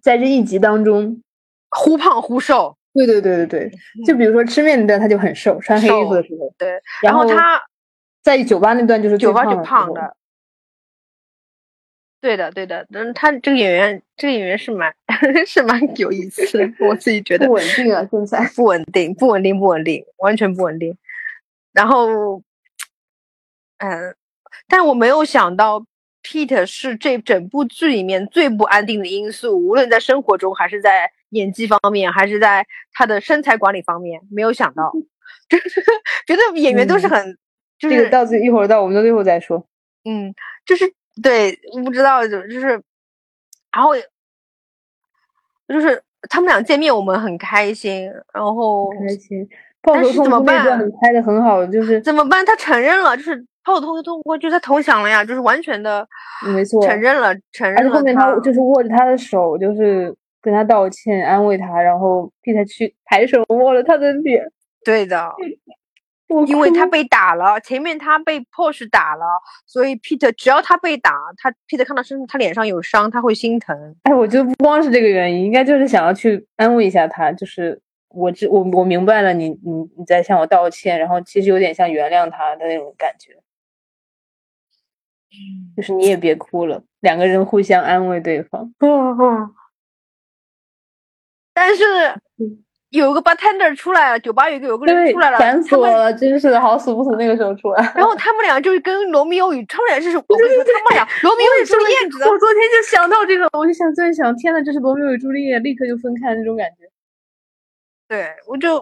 [0.01, 1.21] 在这一集当中，
[1.69, 3.71] 忽胖忽瘦，对对对对对，
[4.05, 6.69] 就比如说吃面那段他就很瘦，穿黑衣服的时候，对。
[6.69, 7.61] 然然后他
[8.21, 10.15] 在酒吧那段就是酒吧就胖的，
[12.21, 14.93] 对的对的，嗯，他这个演员这个演员是蛮
[15.47, 18.45] 是蛮有意思的，我自己觉得不稳定啊，现在。
[18.55, 20.97] 不稳定，不稳定，不稳定，完全不稳定。
[21.71, 22.41] 然后，
[23.77, 24.15] 嗯，
[24.67, 25.85] 但我没有想到
[26.23, 34.91] ，Peter 是这整部剧里面最不安定的因素，无论在生活中，还是在演技方面，还是在他的身材管理方面，没有想到。
[35.49, 35.81] 就是
[36.27, 37.37] 觉得演员都是很，
[37.79, 39.65] 就这个是到最一会儿到我们的最后再说。
[40.05, 40.33] 嗯，
[40.65, 40.85] 就是
[41.23, 42.67] 对，不知道就就是，
[43.71, 43.95] 然后
[45.67, 49.47] 就是他们俩见面，我们很开心，然后开心。
[49.81, 52.45] 炮但头痛是怎么办哭那段拍的很好，就是怎么办？
[52.45, 56.05] 他承认了，就是炮头痛过，就是他投降了呀，就是完全的
[56.53, 64.43] 没错，承认了，承而且后面他就是握着他的手，就是跟他道歉，安慰他，然后 Peter 去抬手摸了他的脸，
[64.85, 65.33] 对的，
[66.29, 69.25] 我因为他被打了，前面他被 Porsche 打了，
[69.65, 73.95] 所以 Peter 只要他被打，他 Peter 看到身他脸上有伤，他会心疼。
[74.03, 83.33] 哎，我觉得不光是这个原因，应该就是想要去安慰一下他，就是我知我我明白了你，你你在向我道歉，然后其实有点像原谅他的那种感觉，
[85.75, 88.71] 就是你也别哭了，两个人互相安慰对方。
[91.59, 91.83] 但是
[92.91, 97.93] 有个 bartender 出来了，酒吧有一个有个人对出来，了，烦死我了，真是的，好死不死那个时候出来。
[97.95, 106.89] 然后他们俩就是跟罗密欧与他们俩就是我跟你说，他们俩 罗密欧与朱丽叶，我昨天就想到这个，我就想在想，天呐，这是罗密欧与朱丽叶，立刻就分开那种感觉。
[108.07, 108.75] 对，我就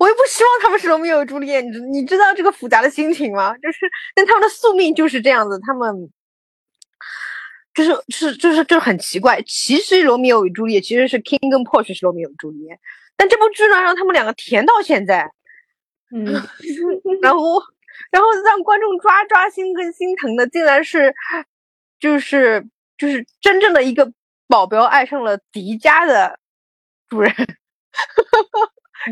[0.00, 3.54] 我又不希望他们是罗密欧与朱丽叶，你你知道这个复杂的心情吗？
[3.58, 3.86] 就是，
[4.16, 6.10] 但他们的宿命就是这样子，他们
[7.76, 9.40] 就是是就是就是很奇怪。
[9.42, 12.80] 其实罗密欧与朱丽叶其实是 King 跟 Porsche 是罗密欧与朱丽叶，
[13.16, 15.30] 但这部剧呢让他们两个甜到现在，
[16.10, 16.24] 嗯，
[17.20, 17.62] 然后
[18.10, 21.14] 然后让观众抓抓心跟心疼的，竟然是
[22.00, 24.10] 就是就是真正的一个
[24.48, 26.38] 保镖爱上了迪迦的
[27.08, 27.34] 主人，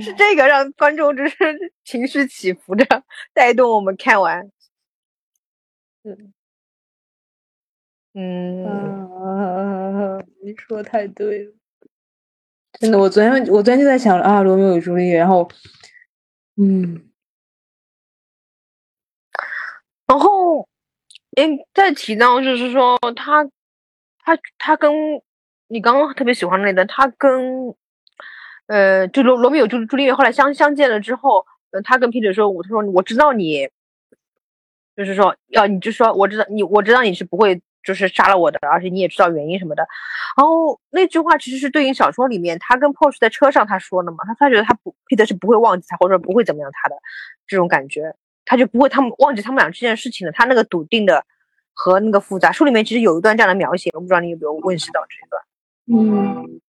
[0.00, 1.36] 是这个让观众就是
[1.84, 4.50] 情绪起伏着带动我们看完。
[6.04, 6.32] 嗯，
[8.14, 8.20] 啊，
[10.42, 11.52] 你说的太对了，
[12.78, 15.48] 真的，我昨天我昨天就在想啊，罗密欧与朱丽叶，然后，
[16.56, 17.10] 嗯，
[20.06, 20.68] 然后，
[21.36, 23.44] 哎，再提到就是说他
[24.18, 24.92] 他他跟
[25.66, 27.74] 你刚刚特别喜欢的那段，他跟
[28.66, 33.68] 呃，就罗罗密欧朱朱丽叶后来相相见了之后，呃，他跟 Peter 说，我他说我知道你，
[34.96, 39.86] 就是说要你就说我知道你我知道你是不会就是杀了我的，而且你也知道原因什么的。
[40.36, 46.96] 然后那句话其实是对应小说里面他跟 Porsche 在车上他说的嘛，他他觉得他不 Peter 是不会忘记他或者不会怎么样他的
[47.46, 51.24] 这种感觉，他就不会他们忘记他们俩这件事情的，他那个笃定的
[51.72, 52.50] 和那个复杂。
[52.50, 55.42] 书里面其实有一段这样的描写，我不知道你有没有问识到这一段。
[55.86, 56.60] 嗯，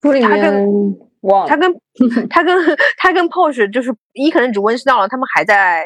[0.00, 0.96] 书里他跟
[1.48, 1.74] 他跟
[2.28, 5.84] 他跟他跟 Porsche 就是你可能只温识到了他们还在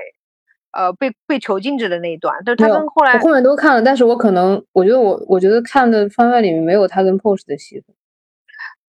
[0.72, 7.94] 呃被被囚禁着的那一段，但是他跟后来我后面都看了，但是我可能我觉得我我觉得看的番外里面没有他跟 Porsche 的戏份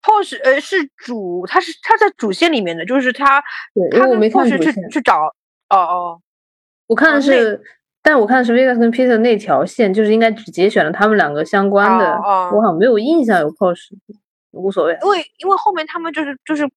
[0.02, 3.42] ，Porsche 呃是主，他是他在主线里面的，就是他
[3.92, 5.22] 他跟我没看 Porsche 去去找
[5.70, 6.22] 哦哦。
[6.88, 7.62] 我看的是，
[8.02, 13.92] 但我看的是 Vegas 跟 Peter 那条线，就是应该只节选了他们两个相关的，哦哦我好像没有印象有 Porsche，
[14.52, 14.98] 无所谓。
[15.04, 16.68] 因为因为后面他们就是就是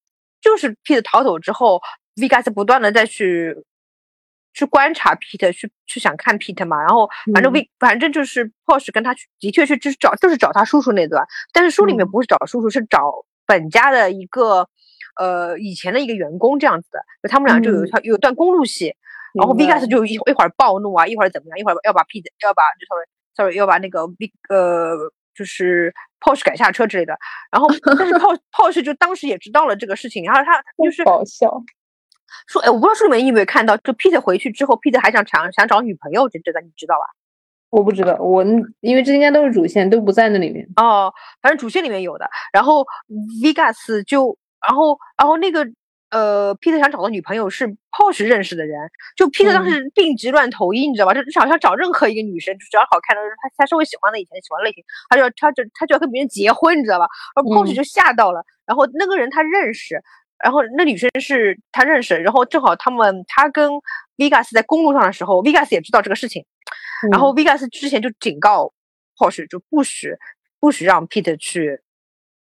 [0.43, 1.81] 就是 Peter 逃走之后
[2.17, 3.57] ，Vegas 不断的再去
[4.55, 7.55] 去观察 Peter，去去想看 Peter 嘛，然后反正嗯。
[7.55, 12.11] V、反正就是 Porsche 跟他去的确去就是找就是找他叔叔那段，但是书里面嗯。
[12.11, 14.69] 不是找叔叔，是找本家的一个
[15.17, 17.91] 呃以前的一个员工这样子的，就他们俩就有一嗯。
[17.91, 18.95] 条、有一段公路戏，
[19.35, 24.97] 然后 Vegas 就一一会儿暴怒啊，一会儿怎么样，一会儿要把 Peter 要把 sorry sorry 要把那个 V 呃
[25.35, 27.17] 就是 Porsche 赶下车之类的。
[27.51, 28.13] 然后但是
[28.53, 31.51] Porsche 就当时也知道了这个事情，然后他就是搞笑，
[32.47, 37.01] 说，哎，我不知道书里面你有没有看到，就 Peter 回去之后，Peter 还想想想找女朋友，这这个你知道吧？
[37.71, 38.45] 我不知道，我
[38.81, 40.69] 因为这应该都是主线，都不在那里面。
[40.77, 42.29] 哦，反正主线里面有的。
[42.53, 42.85] 然后
[43.43, 45.67] Vegas 就，然后然后那个
[46.11, 48.79] 呃，Peter 想找的女朋友是 Porsche 认识的人，
[49.17, 51.15] 就 Peter 当嗯时病急乱投医，你知道吧？
[51.15, 57.07] 就好像找任何一个女生，只要好看的，他他稍微喜欢的以前喜欢的类型，他就要他就他就要跟别人结婚，你知道吧？
[57.35, 60.03] 而 Porsche 嗯就吓到了，然后那个人他认识。
[60.43, 63.71] 然后那女生是他认识，然后正好他们他跟
[64.17, 66.45] Vegas 在公路上的时候，Vegas 也知道这个事情，
[67.11, 68.73] 然后 Vegas 之前就警告
[69.17, 70.17] Porsche 就不许
[70.59, 71.81] 不许让 Peter 去，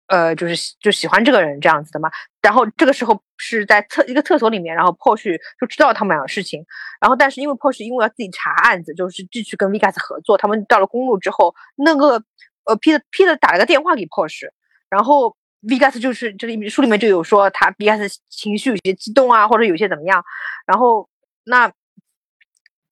[0.06, 2.10] 呃，就是就喜欢这个人这样子的嘛。
[2.40, 6.64] 然后这个时候是在厕一个厕所里面，然后 Porsche 就知道他们俩的事情。
[7.00, 10.38] 然后但是因为 Porsche 因为要自己查案子，就是继续跟 Vegas 合作。
[10.38, 12.22] 他们到了公路之后，那个
[12.64, 14.48] 呃 Peter Peter 打了个电话给 Porsche，
[14.88, 15.36] 然后
[15.66, 20.24] Vegas 就是这里面书里面就有说他 Vegas 情绪有些激动啊，或者有些怎么样，
[20.66, 21.08] 然后
[21.44, 21.72] 那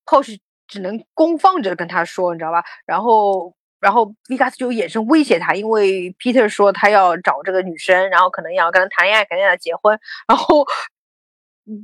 [0.07, 2.65] Posh 只能公放着跟他说，你知道吧？
[2.87, 9.99] 然后然后 Vegas 就眼神威胁他，因为 Peter 说他要找这个女生，然后可能要跟他谈恋爱，肯定要结婚。
[10.27, 10.65] 然后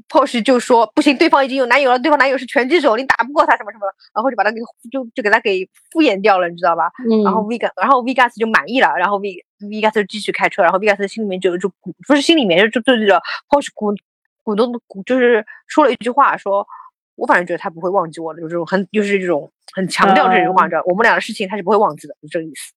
[0.09, 4.59] Porsche 就说不行，对方已经有男友了，对方男友是拳击手，你打不过他什么什么的，然后就把他给
[4.91, 6.91] 就就给他给敷衍掉了，你知道吧？
[7.09, 7.23] 嗯。
[7.23, 13.95] 然后 Vegas，然后 Vegas 就满意了，然后 V Vegas 就继续开车，然后 Vegas 心里面就就鼓不是心里面就就对着 Porsche 鼓
[14.43, 16.67] 鼓动的鼓，就是说了一句话，说
[17.15, 22.73] 我反正觉得他不会忘记我的，就这种很就是这种很强调这句话，嗯你知道，我们俩的事情他是不会忘记的，就这个意思。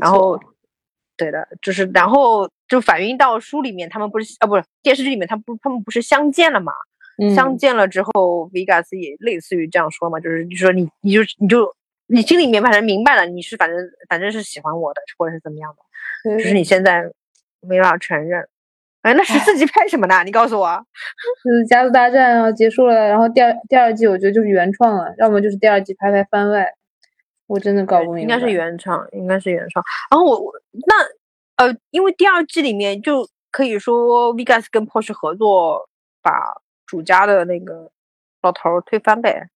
[0.00, 0.40] 然后，
[1.16, 6.72] 对的，就是然后就反映到书里面，他们不是啊，不是电视剧里面，他不他们不是相见了嘛？
[7.34, 11.72] 相嗯见了之后，Vegas 也类似于这样说嘛，就是就说你你就你就
[12.08, 17.04] 你心里面反正明白了，你是反正反正是喜欢我的，或者是怎么样的，对只是你现在
[17.60, 18.44] 没法承认。
[19.02, 20.24] 哎，那十四集拍什么呢？
[20.24, 20.84] 你告诉我。
[21.44, 26.66] 就是家族大战啊结束了，然后第二第二季我觉得就是原创了，要么就是第二季拍拍番外，
[27.46, 28.20] 我真的搞不明白。
[28.22, 29.82] 应该是原唱，应该是原唱。
[30.10, 30.52] 然后我我
[30.86, 35.88] 那呃，因为第二季里面就可以说 Vegas 跟 Porsche 合作，
[36.22, 37.90] 把主家的那个
[38.42, 39.48] 老头儿推翻呗，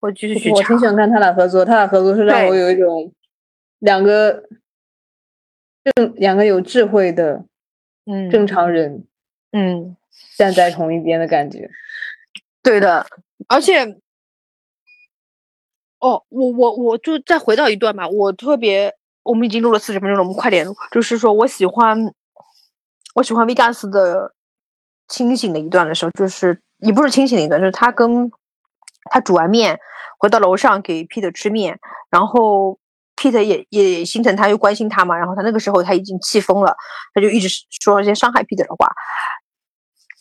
[0.00, 3.12] 我继续去我挺喜欢看他俩合作，他俩合作是让我有一种
[3.80, 4.44] 两个
[5.84, 7.44] 正两个有智慧的
[8.06, 9.06] 嗯正常人
[9.52, 9.96] 嗯，
[10.36, 11.70] 站在同一边的感觉。
[12.62, 13.06] 对的，
[13.48, 13.98] 而且，
[16.00, 21.98] 哦，我我我就再回到一段吧，我特别，我们已经录了四十分钟了，我们快点录，就是说我喜欢，
[23.14, 24.32] 我喜欢 Vegas 的
[25.08, 28.30] 清醒的一段的时候，就是也不是清醒的一段，就是他跟
[29.10, 29.80] 他煮完面
[30.18, 31.78] 回到楼上给 Peter 吃面，
[32.10, 32.78] 然后
[33.16, 36.76] Peter 也也心疼他，又关心他嘛，然后他那个时候他已经气疯了，
[37.12, 37.48] 他就一直
[37.82, 38.88] 说一些伤害 Peter 的话。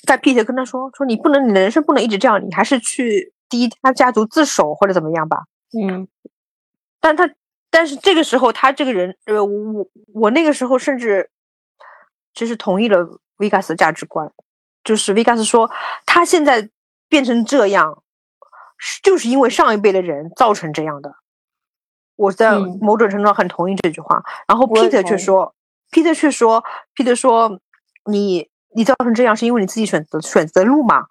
[0.08, 5.44] 在 Pete 跟他说说你不能，你的人生不能一直这样，你还是去第一他家族自首或者怎么样吧。
[5.74, 6.08] 嗯。
[7.00, 7.30] 但他
[7.70, 11.30] 但是这个时候他这个人，呃，我我那个时候甚至
[12.34, 14.32] 其实同意了 Vegas 的价值观，
[14.84, 15.70] 就是 Vegas 说
[16.06, 16.70] 他现在
[17.08, 18.04] 变成这样，
[18.78, 21.16] 是就是因为上一辈的人造成这样的。
[22.16, 22.80] 我在嗯。
[22.82, 25.54] 某种程度上很同意这句话，然后 Peter 却说
[25.92, 26.64] ，Peter 却说
[26.96, 27.60] ，Peter 说
[28.06, 31.06] 你你造成这样是因为你自己选择选择的路嘛？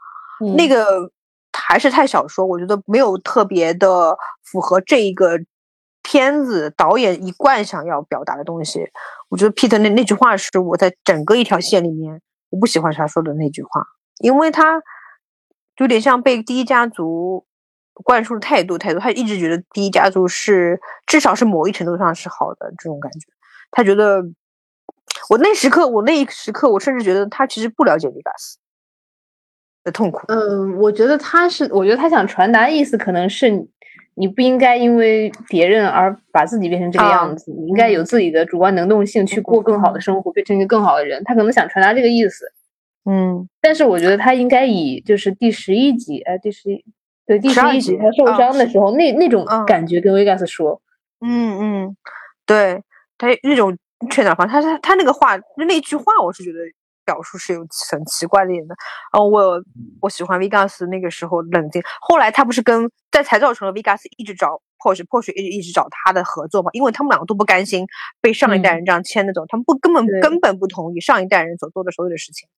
[0.44, 0.56] 嗯。
[0.56, 1.12] 那个
[1.56, 5.38] 还是太小说，我觉得没有特别的符合这一个
[6.02, 8.86] 片子导演一贯想要表达的东西。
[9.28, 13.84] 我觉得 Peter 那那句话是我在整个一条线里面我不喜欢他说的那句话，
[14.18, 14.82] 因为他
[15.78, 17.44] 有点像被第一家族
[18.04, 23.26] 灌输的态度态度，他一直觉得第一家族是至少是某一程度上是好的这种感觉，
[23.70, 24.22] 他觉得。
[25.30, 28.56] 我那时刻，我那一时刻，我甚至觉得他其实不了解 Vegas
[29.86, 30.26] 的痛苦。
[30.28, 33.66] 嗯，我觉得他是，我觉得他想传达意思可能是你
[34.16, 41.22] 你不应该因为别人而把自己变成这个啊样子，你应该有自己的主观能动性去过更好的生活，变成一个更好的人。
[41.24, 42.52] 他可能想传达这个意思，
[43.04, 46.84] 嗯，但是我觉得他应该以就是第十一集，哎，第十一
[47.26, 49.64] 对第十一集他受啊伤的时候，那那种嗯。
[49.66, 50.80] 感觉跟维加斯说，
[51.20, 51.96] 嗯嗯，
[52.44, 52.82] 对
[53.18, 53.76] 他那种
[54.10, 56.58] 劝导方，他他他那个话那句话，我是觉得
[57.06, 58.74] 表述是有很奇怪的一点的。
[59.12, 59.62] 然后我
[60.02, 67.86] 我喜欢 Vegas 那个时候冷静，后来他不是跟在才造成了 Vegas 一直找 Porsche，Porsche 一直一直找他的合作嘛，因为他们两个都不甘心
[68.20, 72.48] 被上一代嗯人这样牵着走，他们不根本根本不同意上一代人所做的所有的事情。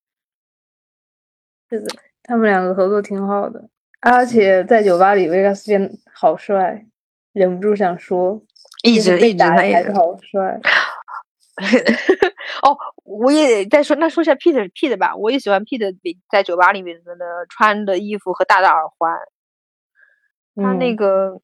[1.69, 1.87] 是的，
[2.23, 3.69] 他们两个合作挺好的，
[4.01, 6.85] 而且在酒吧里维加斯变得好帅，
[7.31, 8.41] 忍不住想说，
[8.83, 10.59] 一直一直他也打的还是好帅。
[12.63, 17.13] 哦，我也再说，那说一下 Peter Peter 吧，我也喜欢 Peter 比在酒吧里面的
[17.49, 19.17] 穿的衣服和大的耳环。
[20.55, 21.41] 他那嗯个、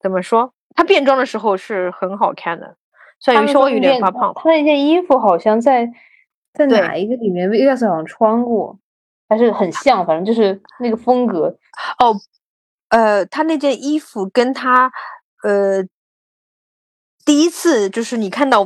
[0.00, 0.52] 怎么说？
[0.74, 2.76] 他变装的时候是很好看的，
[3.18, 4.32] 虽他然稍微有点发胖。
[4.34, 5.90] 他那件衣服好像在
[6.52, 8.78] 在哪一个里面维加斯好像穿过，
[9.28, 11.58] 还是很像，反正就是那个风格。
[11.98, 12.14] 哦，
[12.90, 14.90] 呃，他那件衣服跟他
[15.42, 15.82] 呃
[17.26, 18.64] 第一次就是你看到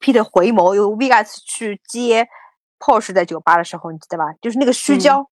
[0.00, 2.28] Peter 回眸，有 Vegas 去接
[2.78, 4.24] Porsche 在酒吧的时候，你记得吧？
[4.42, 5.30] 就是那个虚嗯焦，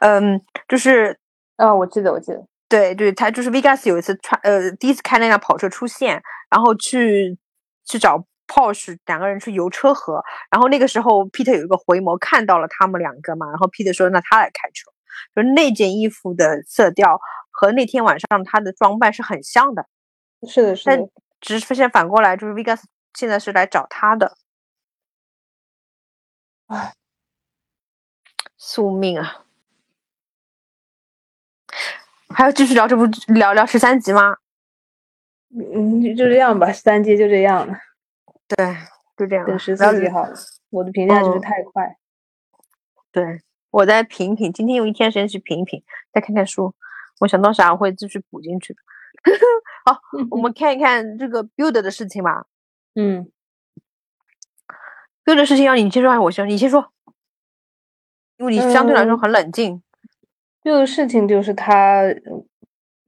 [0.00, 1.18] 嗯就是
[1.56, 2.46] 啊，我记得，我记得。
[2.68, 7.38] 对对，他就是 Vegas 有一次穿呃第一次开那辆跑车出现，然后去
[7.86, 14.90] 去找 Porsche 两个人去游车河，然后那个时候 Peter 有一个回眸看到了他们两个嘛，然后 Peter 说那他来开车，
[15.34, 17.18] 就那件衣服的色调
[17.50, 19.86] 和那天晚上他的装扮是很像的，
[20.46, 21.08] 是的，是的。
[21.42, 22.82] 只是发现反过来就是 Vegas
[23.12, 24.38] 现在是来找他的，
[26.68, 26.94] 唉，
[28.56, 29.44] 宿命啊！
[32.28, 34.38] 还要继续聊这部聊聊十三集吗？
[35.50, 37.76] 嗯，就就这样吧，三集就这样了，
[38.48, 38.76] 对，
[39.16, 39.44] 就这样。
[39.44, 40.34] 等十不要四集好了。
[40.70, 41.98] 我的评价就是嗯太快。
[43.10, 45.82] 对，我再品一品，今天用一天时间去品一品，
[46.12, 46.74] 再看看书，
[47.20, 48.80] 我想到啥我会继续补进去的。
[49.84, 49.98] 好，
[50.30, 52.46] 我们看一看这个 build 的事情吧。
[52.94, 53.30] 嗯
[55.24, 56.48] build 的事情要你先说还是我先？
[56.48, 56.92] 你先说，
[58.36, 59.82] 因为你相对来说嗯很冷静。
[60.62, 62.44] 这个事情就是他呃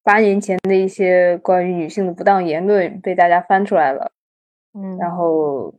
[0.02, 4.12] 八年前的一些关于女性的不当言论被大家翻出来了，
[4.72, 5.74] 嗯，然后，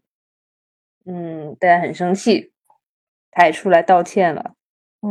[1.05, 2.53] 嗯，大家很生气，
[3.31, 4.55] 他也出来道歉了，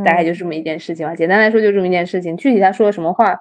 [0.05, 1.15] 大概嗯就这么一件事情吧。
[1.15, 3.39] 简单来说就这么一件事情，具体他说了什么话，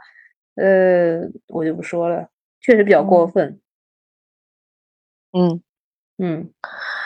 [0.56, 2.30] 呃，我就不说了，
[2.64, 3.60] 确实比较过嗯分。
[5.34, 5.62] 嗯，
[6.18, 6.54] 嗯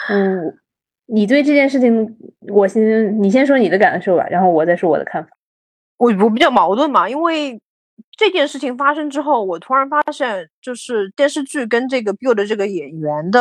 [0.09, 0.59] 嗯，
[1.07, 2.17] 你对这件事情，
[2.49, 5.29] 我先你先说你的感受吧，然后我再说我的看法。
[5.97, 7.59] 我我比较矛盾嘛，因为
[8.17, 13.39] 这件事情发生之后，我突然发现，就是电视剧跟这个 build 的这个演员的，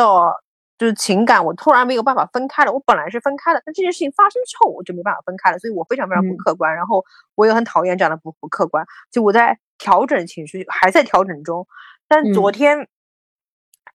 [0.77, 2.71] 就是情感，我突然没有办法分开了。
[2.71, 6.73] 我本来是分开的，但这件事情发生之后，我就没办法分开了，所以我非常非常不嗯客观。
[6.75, 7.03] 然后
[7.35, 11.67] 我也很讨厌这样的不不客观，就我在调整情绪，还在调整中。
[12.07, 12.87] 但昨嗯天，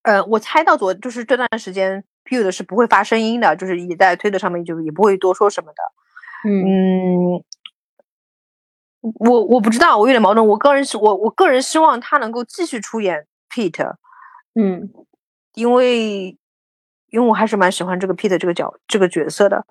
[0.03, 5.83] 呃，我猜到昨就是这段时间 build 是不会发声音的，就是也在推特上面就也不会多说什么的。
[6.49, 7.45] 嗯嗯，
[9.19, 10.47] 我我不知道，我有点矛盾。
[10.47, 13.95] 我个人是我我个人希望他能够继续出演 Pete，
[14.55, 14.91] 嗯
[15.55, 16.39] 因为
[17.11, 19.67] 因为我还是蛮喜欢这个 Pete 这个角这个角色的。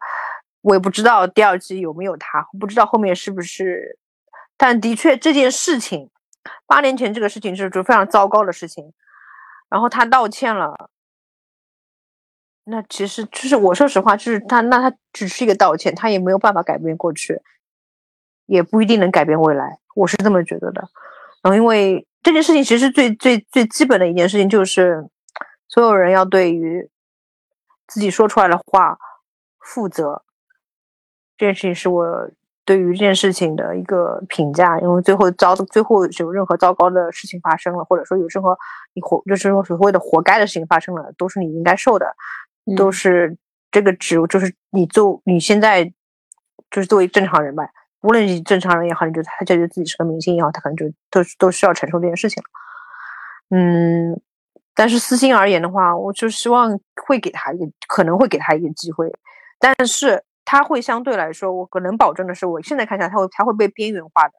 [0.62, 3.98] 我也不知道第二季有没有他，不知道后面是不是，
[4.58, 6.11] 但的确这件事情，
[6.66, 8.94] 八年前这个事情是就非常糟糕的事情，
[9.70, 10.90] 然后他道歉了。
[12.64, 17.42] 那其实就是我说实话，就是他那他只是一个道歉，他也没有办法改变过去，
[18.46, 20.88] 也不一定能改变未来，我是这么觉得的。
[21.42, 25.10] 然后因为这件事情其实最最最基本的一件事情就是，
[25.68, 26.90] 所有人要对于
[27.88, 28.98] 自己说出来的话
[29.60, 30.24] 负责。
[31.36, 32.30] 这件事情是我
[32.64, 38.58] 对于这件事情的一个评价，因为最后糟最后有任何糟糕的事情发生了，或者说有任何
[38.94, 42.16] 你活就是说所谓的活该的事情发生了，都是你应该受的，
[42.78, 43.38] 都嗯是
[43.72, 45.86] 这个职就是你做你现在
[46.70, 47.68] 就是作为正常人吧，
[48.02, 52.50] 无论你正常人也好，你觉得他觉得自己是个明星也好，他可能就都都需要承受这件事情了。
[53.58, 54.22] 嗯，
[54.76, 59.12] 但是私心而言的话，我就希望会给他一个可能会给他一个机会，
[59.60, 64.34] 但是他会相对来说，我可能保证的是，我现在看起来他会他会被边缘化的，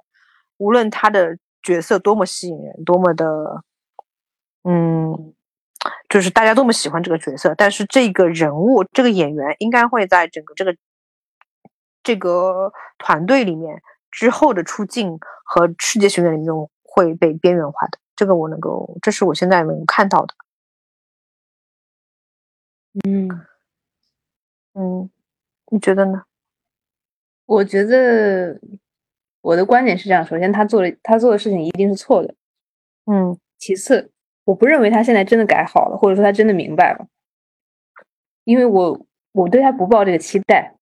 [0.58, 3.64] 无论他的角色多么吸引人，多么的，
[4.62, 5.32] 嗯，
[6.10, 10.76] 就是大家多么喜欢这个角色，但是这个人物这个演员应该会在整个这个
[12.02, 16.48] 这个团队里面之后的出镜和世界巡演里面
[16.82, 20.34] 会被边缘化的，这个我能够，这是我现在能看到的。
[23.08, 23.30] 嗯，
[24.74, 25.08] 嗯，
[25.72, 26.24] 你觉得呢？
[27.46, 28.60] 我觉得
[29.40, 32.34] 我的观点是这样：首先，他做的他做的事情一定是错的；
[33.06, 34.10] 嗯其次，
[34.44, 37.06] 我不认为他现在真的改好了，或者说他真的明白了，
[38.44, 40.74] 因为我我对他不抱这个期待，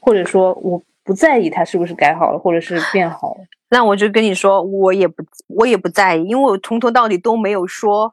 [0.00, 3.44] 或者说我不在意他是不是改好了，或者是变好了。
[3.70, 8.12] 那我就跟你说，我也不我也不在意，因为我从头到底都没有说，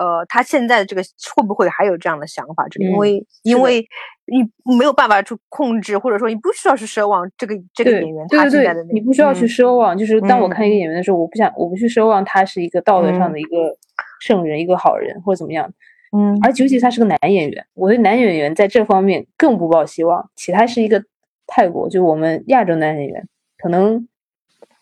[0.00, 1.02] 呃，他现在这个
[1.36, 2.66] 会不会还有这样的想法？
[2.70, 3.86] 这个，因嗯为因为
[4.24, 4.42] 你
[4.78, 9.96] 没有办法去控制，或者说你不需要去奢望这个这个演员他现在的，那你不需要去嗯奢望。
[9.96, 13.76] 就是当我嗯看一个演员的时候，我不想我不去奢望他是一个道德上嗯的一个
[14.20, 15.70] 圣人、一个好人或者怎么样。
[16.16, 20.30] 嗯而尤其是他是个男演员，我对男演员在这方面更不抱希望。
[20.34, 21.04] 其他是一个
[21.46, 23.28] 泰国，就我们亚洲男演员，
[23.58, 24.08] 可能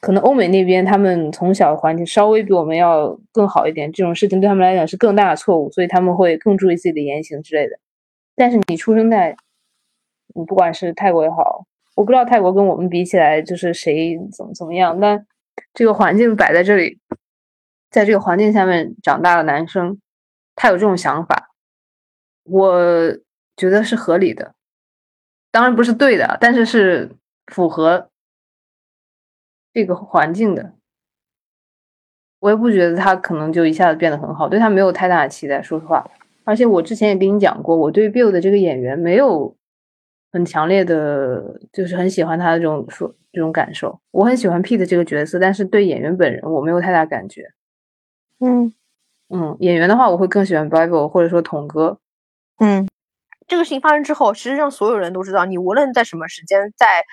[0.01, 7.79] 可能欧美那边他们从小环境稍微比我们要更好一点，这种事情对他们来讲是更大的错误，所以他们会更注意自己的言行之类的。
[8.37, 9.37] 但是你出生在，
[10.35, 15.27] 你不管是泰国也好，我不知道泰国跟我们比起来就是谁怎么怎么样，但
[15.75, 17.01] 这个环境摆在这里，
[17.91, 20.01] 在这个环境下面长大的男生，
[20.55, 21.51] 他有这种想法，
[22.45, 23.19] 我
[23.57, 24.55] 觉得是合理的，
[25.51, 27.11] 当然不是对的，但是是
[27.47, 28.09] 符合
[29.79, 30.73] 这个环境的。
[32.41, 36.05] 我也不觉得他可能就一下子变得很好，对他没有太大的期待，说实话。
[36.43, 39.57] 而且我之前也跟你讲过，我对 Bill 的这个演员没有
[40.33, 44.01] 很强烈的，就是很喜欢他的这种说这种感受。
[44.11, 47.53] 我很喜欢 Pete 这个角色，但是对演员本人我没有太大感觉。
[48.41, 48.75] 嗯
[49.29, 52.01] 嗯，演员的话，我会更喜欢 Bible 或者说童哥。
[52.59, 52.89] 嗯，
[53.47, 57.05] 这个事情发生之后，其实让所有人都知道，你无论在什么时间，在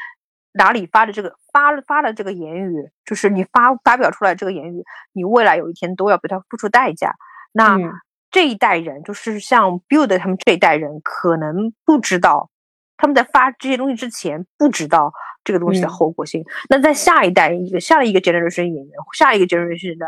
[0.58, 4.84] 哪里发的这个发发了这个言语，就是你发发表出来这个言语，
[5.14, 7.14] 你未来有一天都要被他付出代价。
[7.52, 7.92] 那嗯
[8.32, 12.50] 这一代人，就是像 Build 他们这一代人，可能不知道
[12.98, 16.44] 他们在发这些东西之前不知道这个东西的嗯后果性。
[16.70, 20.08] 那在下一代一个下一个 generation 演员，下一个 generation 的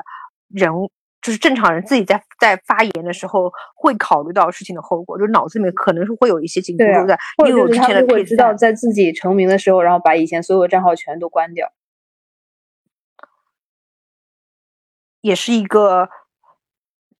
[0.49, 0.91] 人物，
[1.21, 11.71] 就是正常人自己在在发言的时候会考虑到事情的后果，就是脑子里面可能是会有一些紧箍对啊咒在，或因为我之前的者就是他们会知道在在自己成名的时候，然后把以前所有的账号全都关掉。
[15.21, 16.07] 也是一个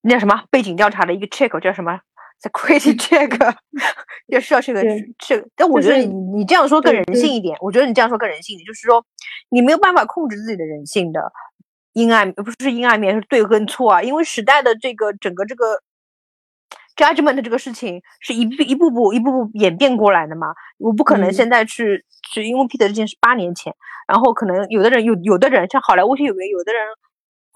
[0.00, 2.00] 那叫什么背景调查的一个 check，叫什么
[2.40, 3.54] security check，
[4.28, 5.46] 也是要这个对这个。
[5.54, 9.04] 但我觉得你你这样说更人性一点，我觉得你这样说更人性一点，就是说
[9.50, 11.20] 你没有办法控制自己的人性的
[11.98, 14.02] 阴暗，不是阴暗面，是对跟错啊。
[14.02, 15.82] 因为时代的这个整个这个
[16.96, 23.74] judgment 这个事情是一步一步步一步步演变过来的嘛，我不可能嗯现在去去，因为 Peter 这件事八年前，
[24.06, 26.82] 然后可能有的人有有的人像好莱坞演员，有的人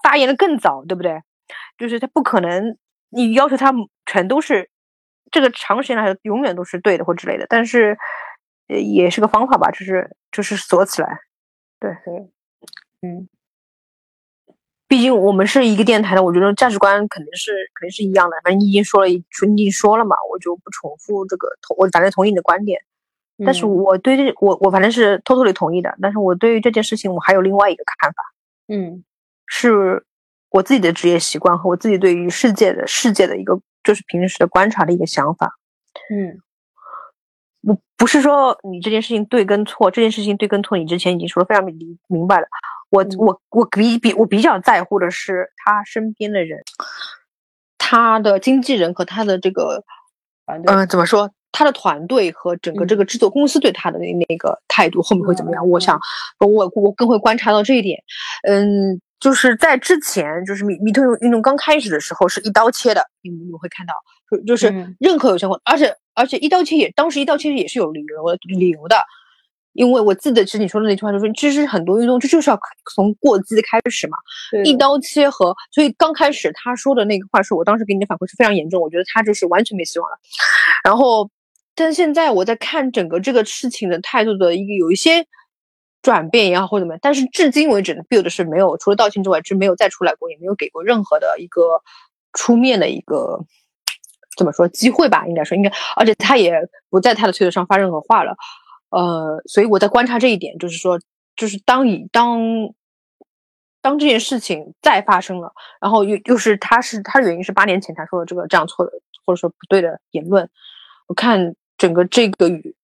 [0.03, 1.21] 发言的更早，对不对？
[1.77, 2.77] 就是他不可能，
[3.09, 3.73] 你要求他
[4.05, 4.69] 全都是
[5.31, 7.97] 这个长时间来说永远都是对的或之类的，但是
[8.67, 11.19] 呃也是个方法吧，就是就是锁起来。
[11.79, 11.91] 对，
[13.01, 13.29] 嗯，毕
[15.03, 18.35] 竟我们是一个电台的，我觉得价值观肯定是肯定是一样的。
[18.43, 22.81] 反正你已经说了一，你已经说了嘛，我就不重复这个同，我反正同意你的观点。
[23.45, 28.23] 但是嗯我对这我我反正是 totally 同意的，但是我对于这件事情我还有另外一个看法，
[28.67, 29.03] 嗯
[29.45, 30.03] 是
[30.49, 35.57] 我自己的职业习惯和我自己对于世界的世界的一个就是平时的观察的一个想法。
[36.09, 36.39] 嗯
[37.61, 42.45] 我不是说你这件事情对跟错，这件事情对跟错，你之前已经说的非常明明白了。
[42.93, 46.61] 我嗯我我比比我比较在乎的是他身边的人，
[47.79, 49.83] 他的经纪人和他的这个，
[50.45, 51.31] 团队呃，怎么说？
[51.51, 55.65] 他的团队和整个这嗯个制作公司对他的那那个态度后面会怎么样？
[55.65, 55.99] 嗯我想，
[56.39, 57.99] 我我更会观察到这一点。
[58.47, 63.93] 嗯，就是在之前，就是米米特运动刚开始的时候是一刀切的，你你们会看到，
[64.29, 68.97] 就就是嗯任何有相关，而且而且一刀切也当时一刀切也是有理由的理由的，
[69.73, 72.59] 因为我记得其实你说的那句话就是，其实很多运动这就是要
[72.95, 74.17] 从过激开始嘛，
[74.63, 80.17] 一刀切和所以刚开始他说的那个话是我当时给你的反馈是非常严重，我觉得他就是完全没希望了。
[80.83, 81.29] 然后，
[81.75, 85.25] 但现在我在看整个这个事情的态度的一个有一些
[86.03, 91.81] 转变也好或者怎么样，但是至今为止呢，Build 是没有除了道歉之外，是没有再出来过，也没有给过任何的一个
[92.33, 93.39] 出面的一个
[94.37, 96.53] 怎么说机会吧，应该说应该，而且他也
[96.91, 98.35] 不在他的推特上发任何话了。
[98.93, 100.99] 呃，所以我在观察这一点，就是说，
[101.35, 102.39] 就是当以当
[103.81, 108.91] 当这件事情再发生了，然后又又是他是他的原因是八年前他说的这个这样错的
[109.25, 110.47] 或者说不对的言论，
[111.07, 112.75] 我看整个这个语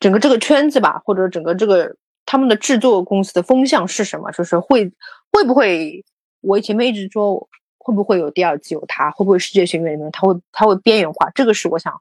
[0.00, 1.96] 整个这个圈子吧，或者整个这个
[2.26, 4.32] 他们的制作公司的风向是什么？
[4.32, 4.90] 就是会
[5.30, 6.04] 会不会？
[6.40, 7.48] 我前面一直说
[7.78, 9.10] 会不会有第二季有他？
[9.12, 11.30] 会不会世界巡演里面他会他会边缘化？
[11.34, 11.92] 这个是我想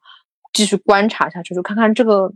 [0.54, 2.32] 继续观察下去，就看看这个。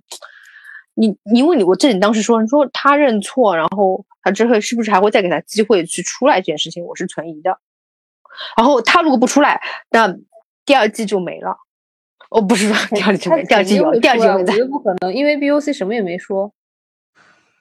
[0.99, 7.59] 你因为你我这里当时说你说他认错，然后他之后是不是还会再给他机会去出来这件事情，我是存疑的。
[8.57, 9.61] 然后他如果不出来，
[9.91, 10.17] 那
[10.65, 11.55] 第二季就没了。
[12.31, 14.57] 哦，不是说第二季他没，第二季有，第二季有在出来我觉。
[14.57, 16.51] 得不可能，因为 BOC 什么也没说。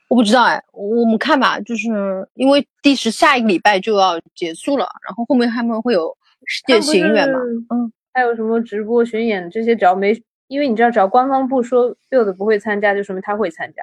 [0.09, 1.89] 我不知道哎，我们看吧，就是
[2.35, 7.39] 因为第十下一个礼拜就要结束了，然后后面他们会有世界巡演嘛，
[7.69, 10.15] 嗯，还有什么直播巡演这些，只要没，
[10.49, 13.83] 因为你知道，只要官方不说 Build 不会参加，就说明他会参加，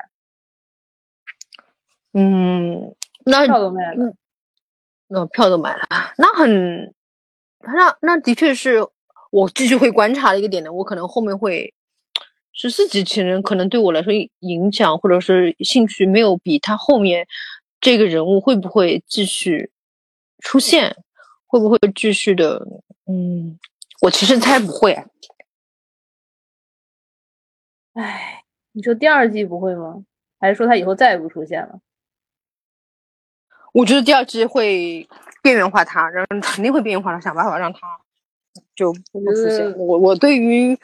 [2.13, 2.95] 嗯，
[3.25, 4.13] 那票都买了。
[5.09, 5.87] 那票都买了，
[6.17, 6.91] 那很，
[7.59, 8.87] 那那的确是
[9.29, 11.71] 我继续会观察的一个点的，我可能后面会
[12.51, 17.27] 十四级情人可能对我来说影响或者是兴趣没有比他后面
[17.79, 19.69] 这个人物会不会继续
[20.39, 20.95] 出现，
[21.45, 22.65] 会不会继续的，
[23.05, 23.59] 嗯，
[24.01, 24.97] 我其实猜不会，
[27.93, 30.03] 唉，你说第二季不会吗？
[30.39, 31.79] 还是说他以后再也不出现了？
[33.71, 35.07] 我觉得第二季会
[35.41, 37.79] 边缘化他，然后肯定会边缘化他，想办法让他
[38.75, 39.77] 就不出现。
[39.77, 40.77] 我我对于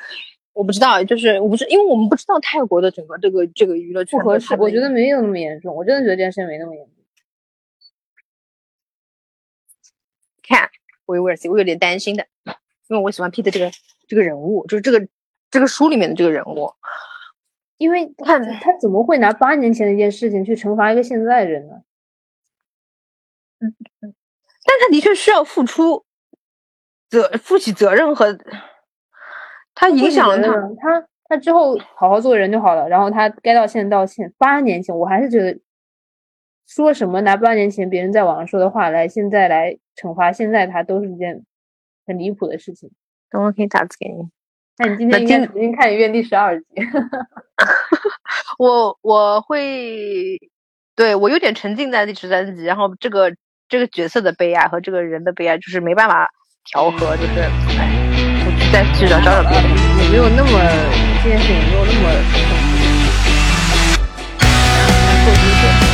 [0.54, 6.94] 我不知道，就是我不是因为我们不知道泰国的整个这个这个娱乐圈不合适，我觉得没有那么严重，我真的觉得这件事没那么严重。
[10.42, 10.70] 看
[11.06, 12.26] 我有点我有点担心的，
[12.88, 13.72] 因为我喜欢 Pete 这个
[14.08, 15.08] 这个人物，就是这个
[15.50, 16.72] 这个书里面的这个人物。
[17.78, 21.76] 因为看他怎么会拿八年前的一件事情去惩罚一个现在人呢？
[23.62, 26.04] 但他的确需要付出
[27.10, 28.38] 责负起责任和
[29.74, 30.52] 他影响了他。
[31.00, 34.34] 他，他之后好好做人就好了，然后他该道歉道歉。
[34.38, 35.60] 八年前我还是觉得
[36.68, 41.46] 说什么拿八年前别人在网上说的话来现在来惩罚现在他都是一件
[42.06, 42.92] 很离谱的事情。
[43.30, 44.30] 等会可以打字给你。
[44.82, 46.66] 那你今天应该重新看一遍第十二集。
[48.58, 50.40] 我我会，
[50.96, 53.34] 对我有点沉浸在第十三集，然后这个
[53.68, 56.30] 这个角色的悲哀和这个人的悲哀就是没办法
[56.64, 57.42] 调和，就是
[57.78, 57.90] 哎，
[58.46, 59.68] 我去再去找找找别的，
[60.02, 60.50] 也没有那么
[61.24, 61.92] 这件事情没有那
[65.84, 65.89] 么。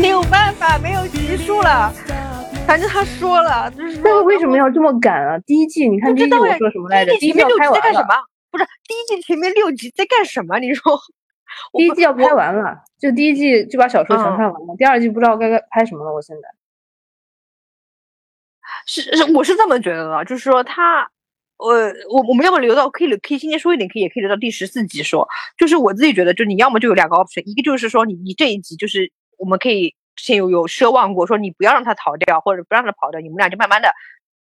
[0.00, 1.92] 没有办法，没有集数了。
[2.66, 5.38] 反正他说了，就是但是为什么要这么赶啊？
[5.46, 7.12] 第一季你看第一季我说什么来着？
[7.16, 8.08] 第一季六集在干什么？
[8.50, 10.58] 不是第一季前面六集在干什么？
[10.58, 10.98] 你说
[11.72, 16.12] 第一季要拍完了，就第一季就把小说全看完了，第二季不知道该该拍什么了。
[16.12, 16.42] 我现在
[18.86, 21.10] 是是我是这么觉得的，就是说他。
[21.58, 25.26] 呃，我我们要么留到可以可以今天说一点，可以也可以留到第十四集说。
[25.56, 33.92] 就是我自己觉得，就你要么就有两个 option，一个就是说你你这一集就是我们可以之前有有奢望过，说你不要让他逃掉，或者不让他跑掉，你们俩就慢慢的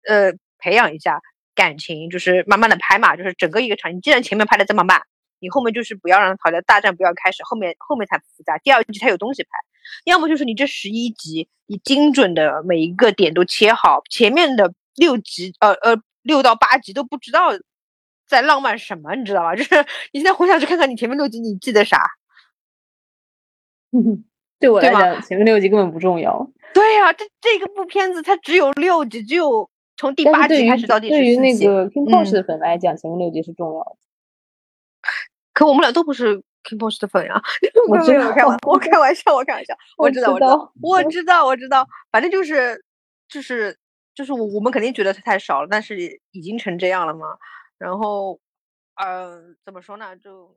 [0.07, 1.21] 呃培养一下
[1.53, 3.95] 感情，就是慢慢的拍嘛，就是整个一个场。
[3.95, 5.01] 你既然前面拍的这么慢，
[5.39, 8.57] 你后面就是不要让他逃掉，大战不要开始，后面后面才复杂。
[8.59, 9.49] 第二季才有东西拍。
[10.03, 16.01] 要么就是你这十一集你精准的每一个点都切好，前面的六集呃呃。
[16.25, 17.51] 六到八集都不知道
[18.25, 19.53] 在浪漫什么，你知道吧？
[19.55, 19.75] 就是
[20.11, 22.01] 你现在回想去看看你前面六集，你记得啥？
[24.59, 26.49] 对我来讲，前面六集根本不重要。
[26.73, 33.97] 对呀，这这个部片子它只有六集，只有从第八集开始到第十集对于那个 King Post 的粉来讲，前面六集是重要的。
[35.53, 37.41] 可我们俩都不是 King Post 的粉呀。
[37.87, 38.27] 我知道，
[38.67, 42.83] 我开玩笑，我开玩笑，我知道，我知道，我知道，我知道，反正就是
[43.27, 43.77] 就是。
[44.15, 47.37] 就是我我们肯定觉得它太少了，但是已经成这样了嘛。
[47.77, 48.39] 然后，
[48.95, 50.15] 呃，怎么说呢？
[50.15, 50.55] 就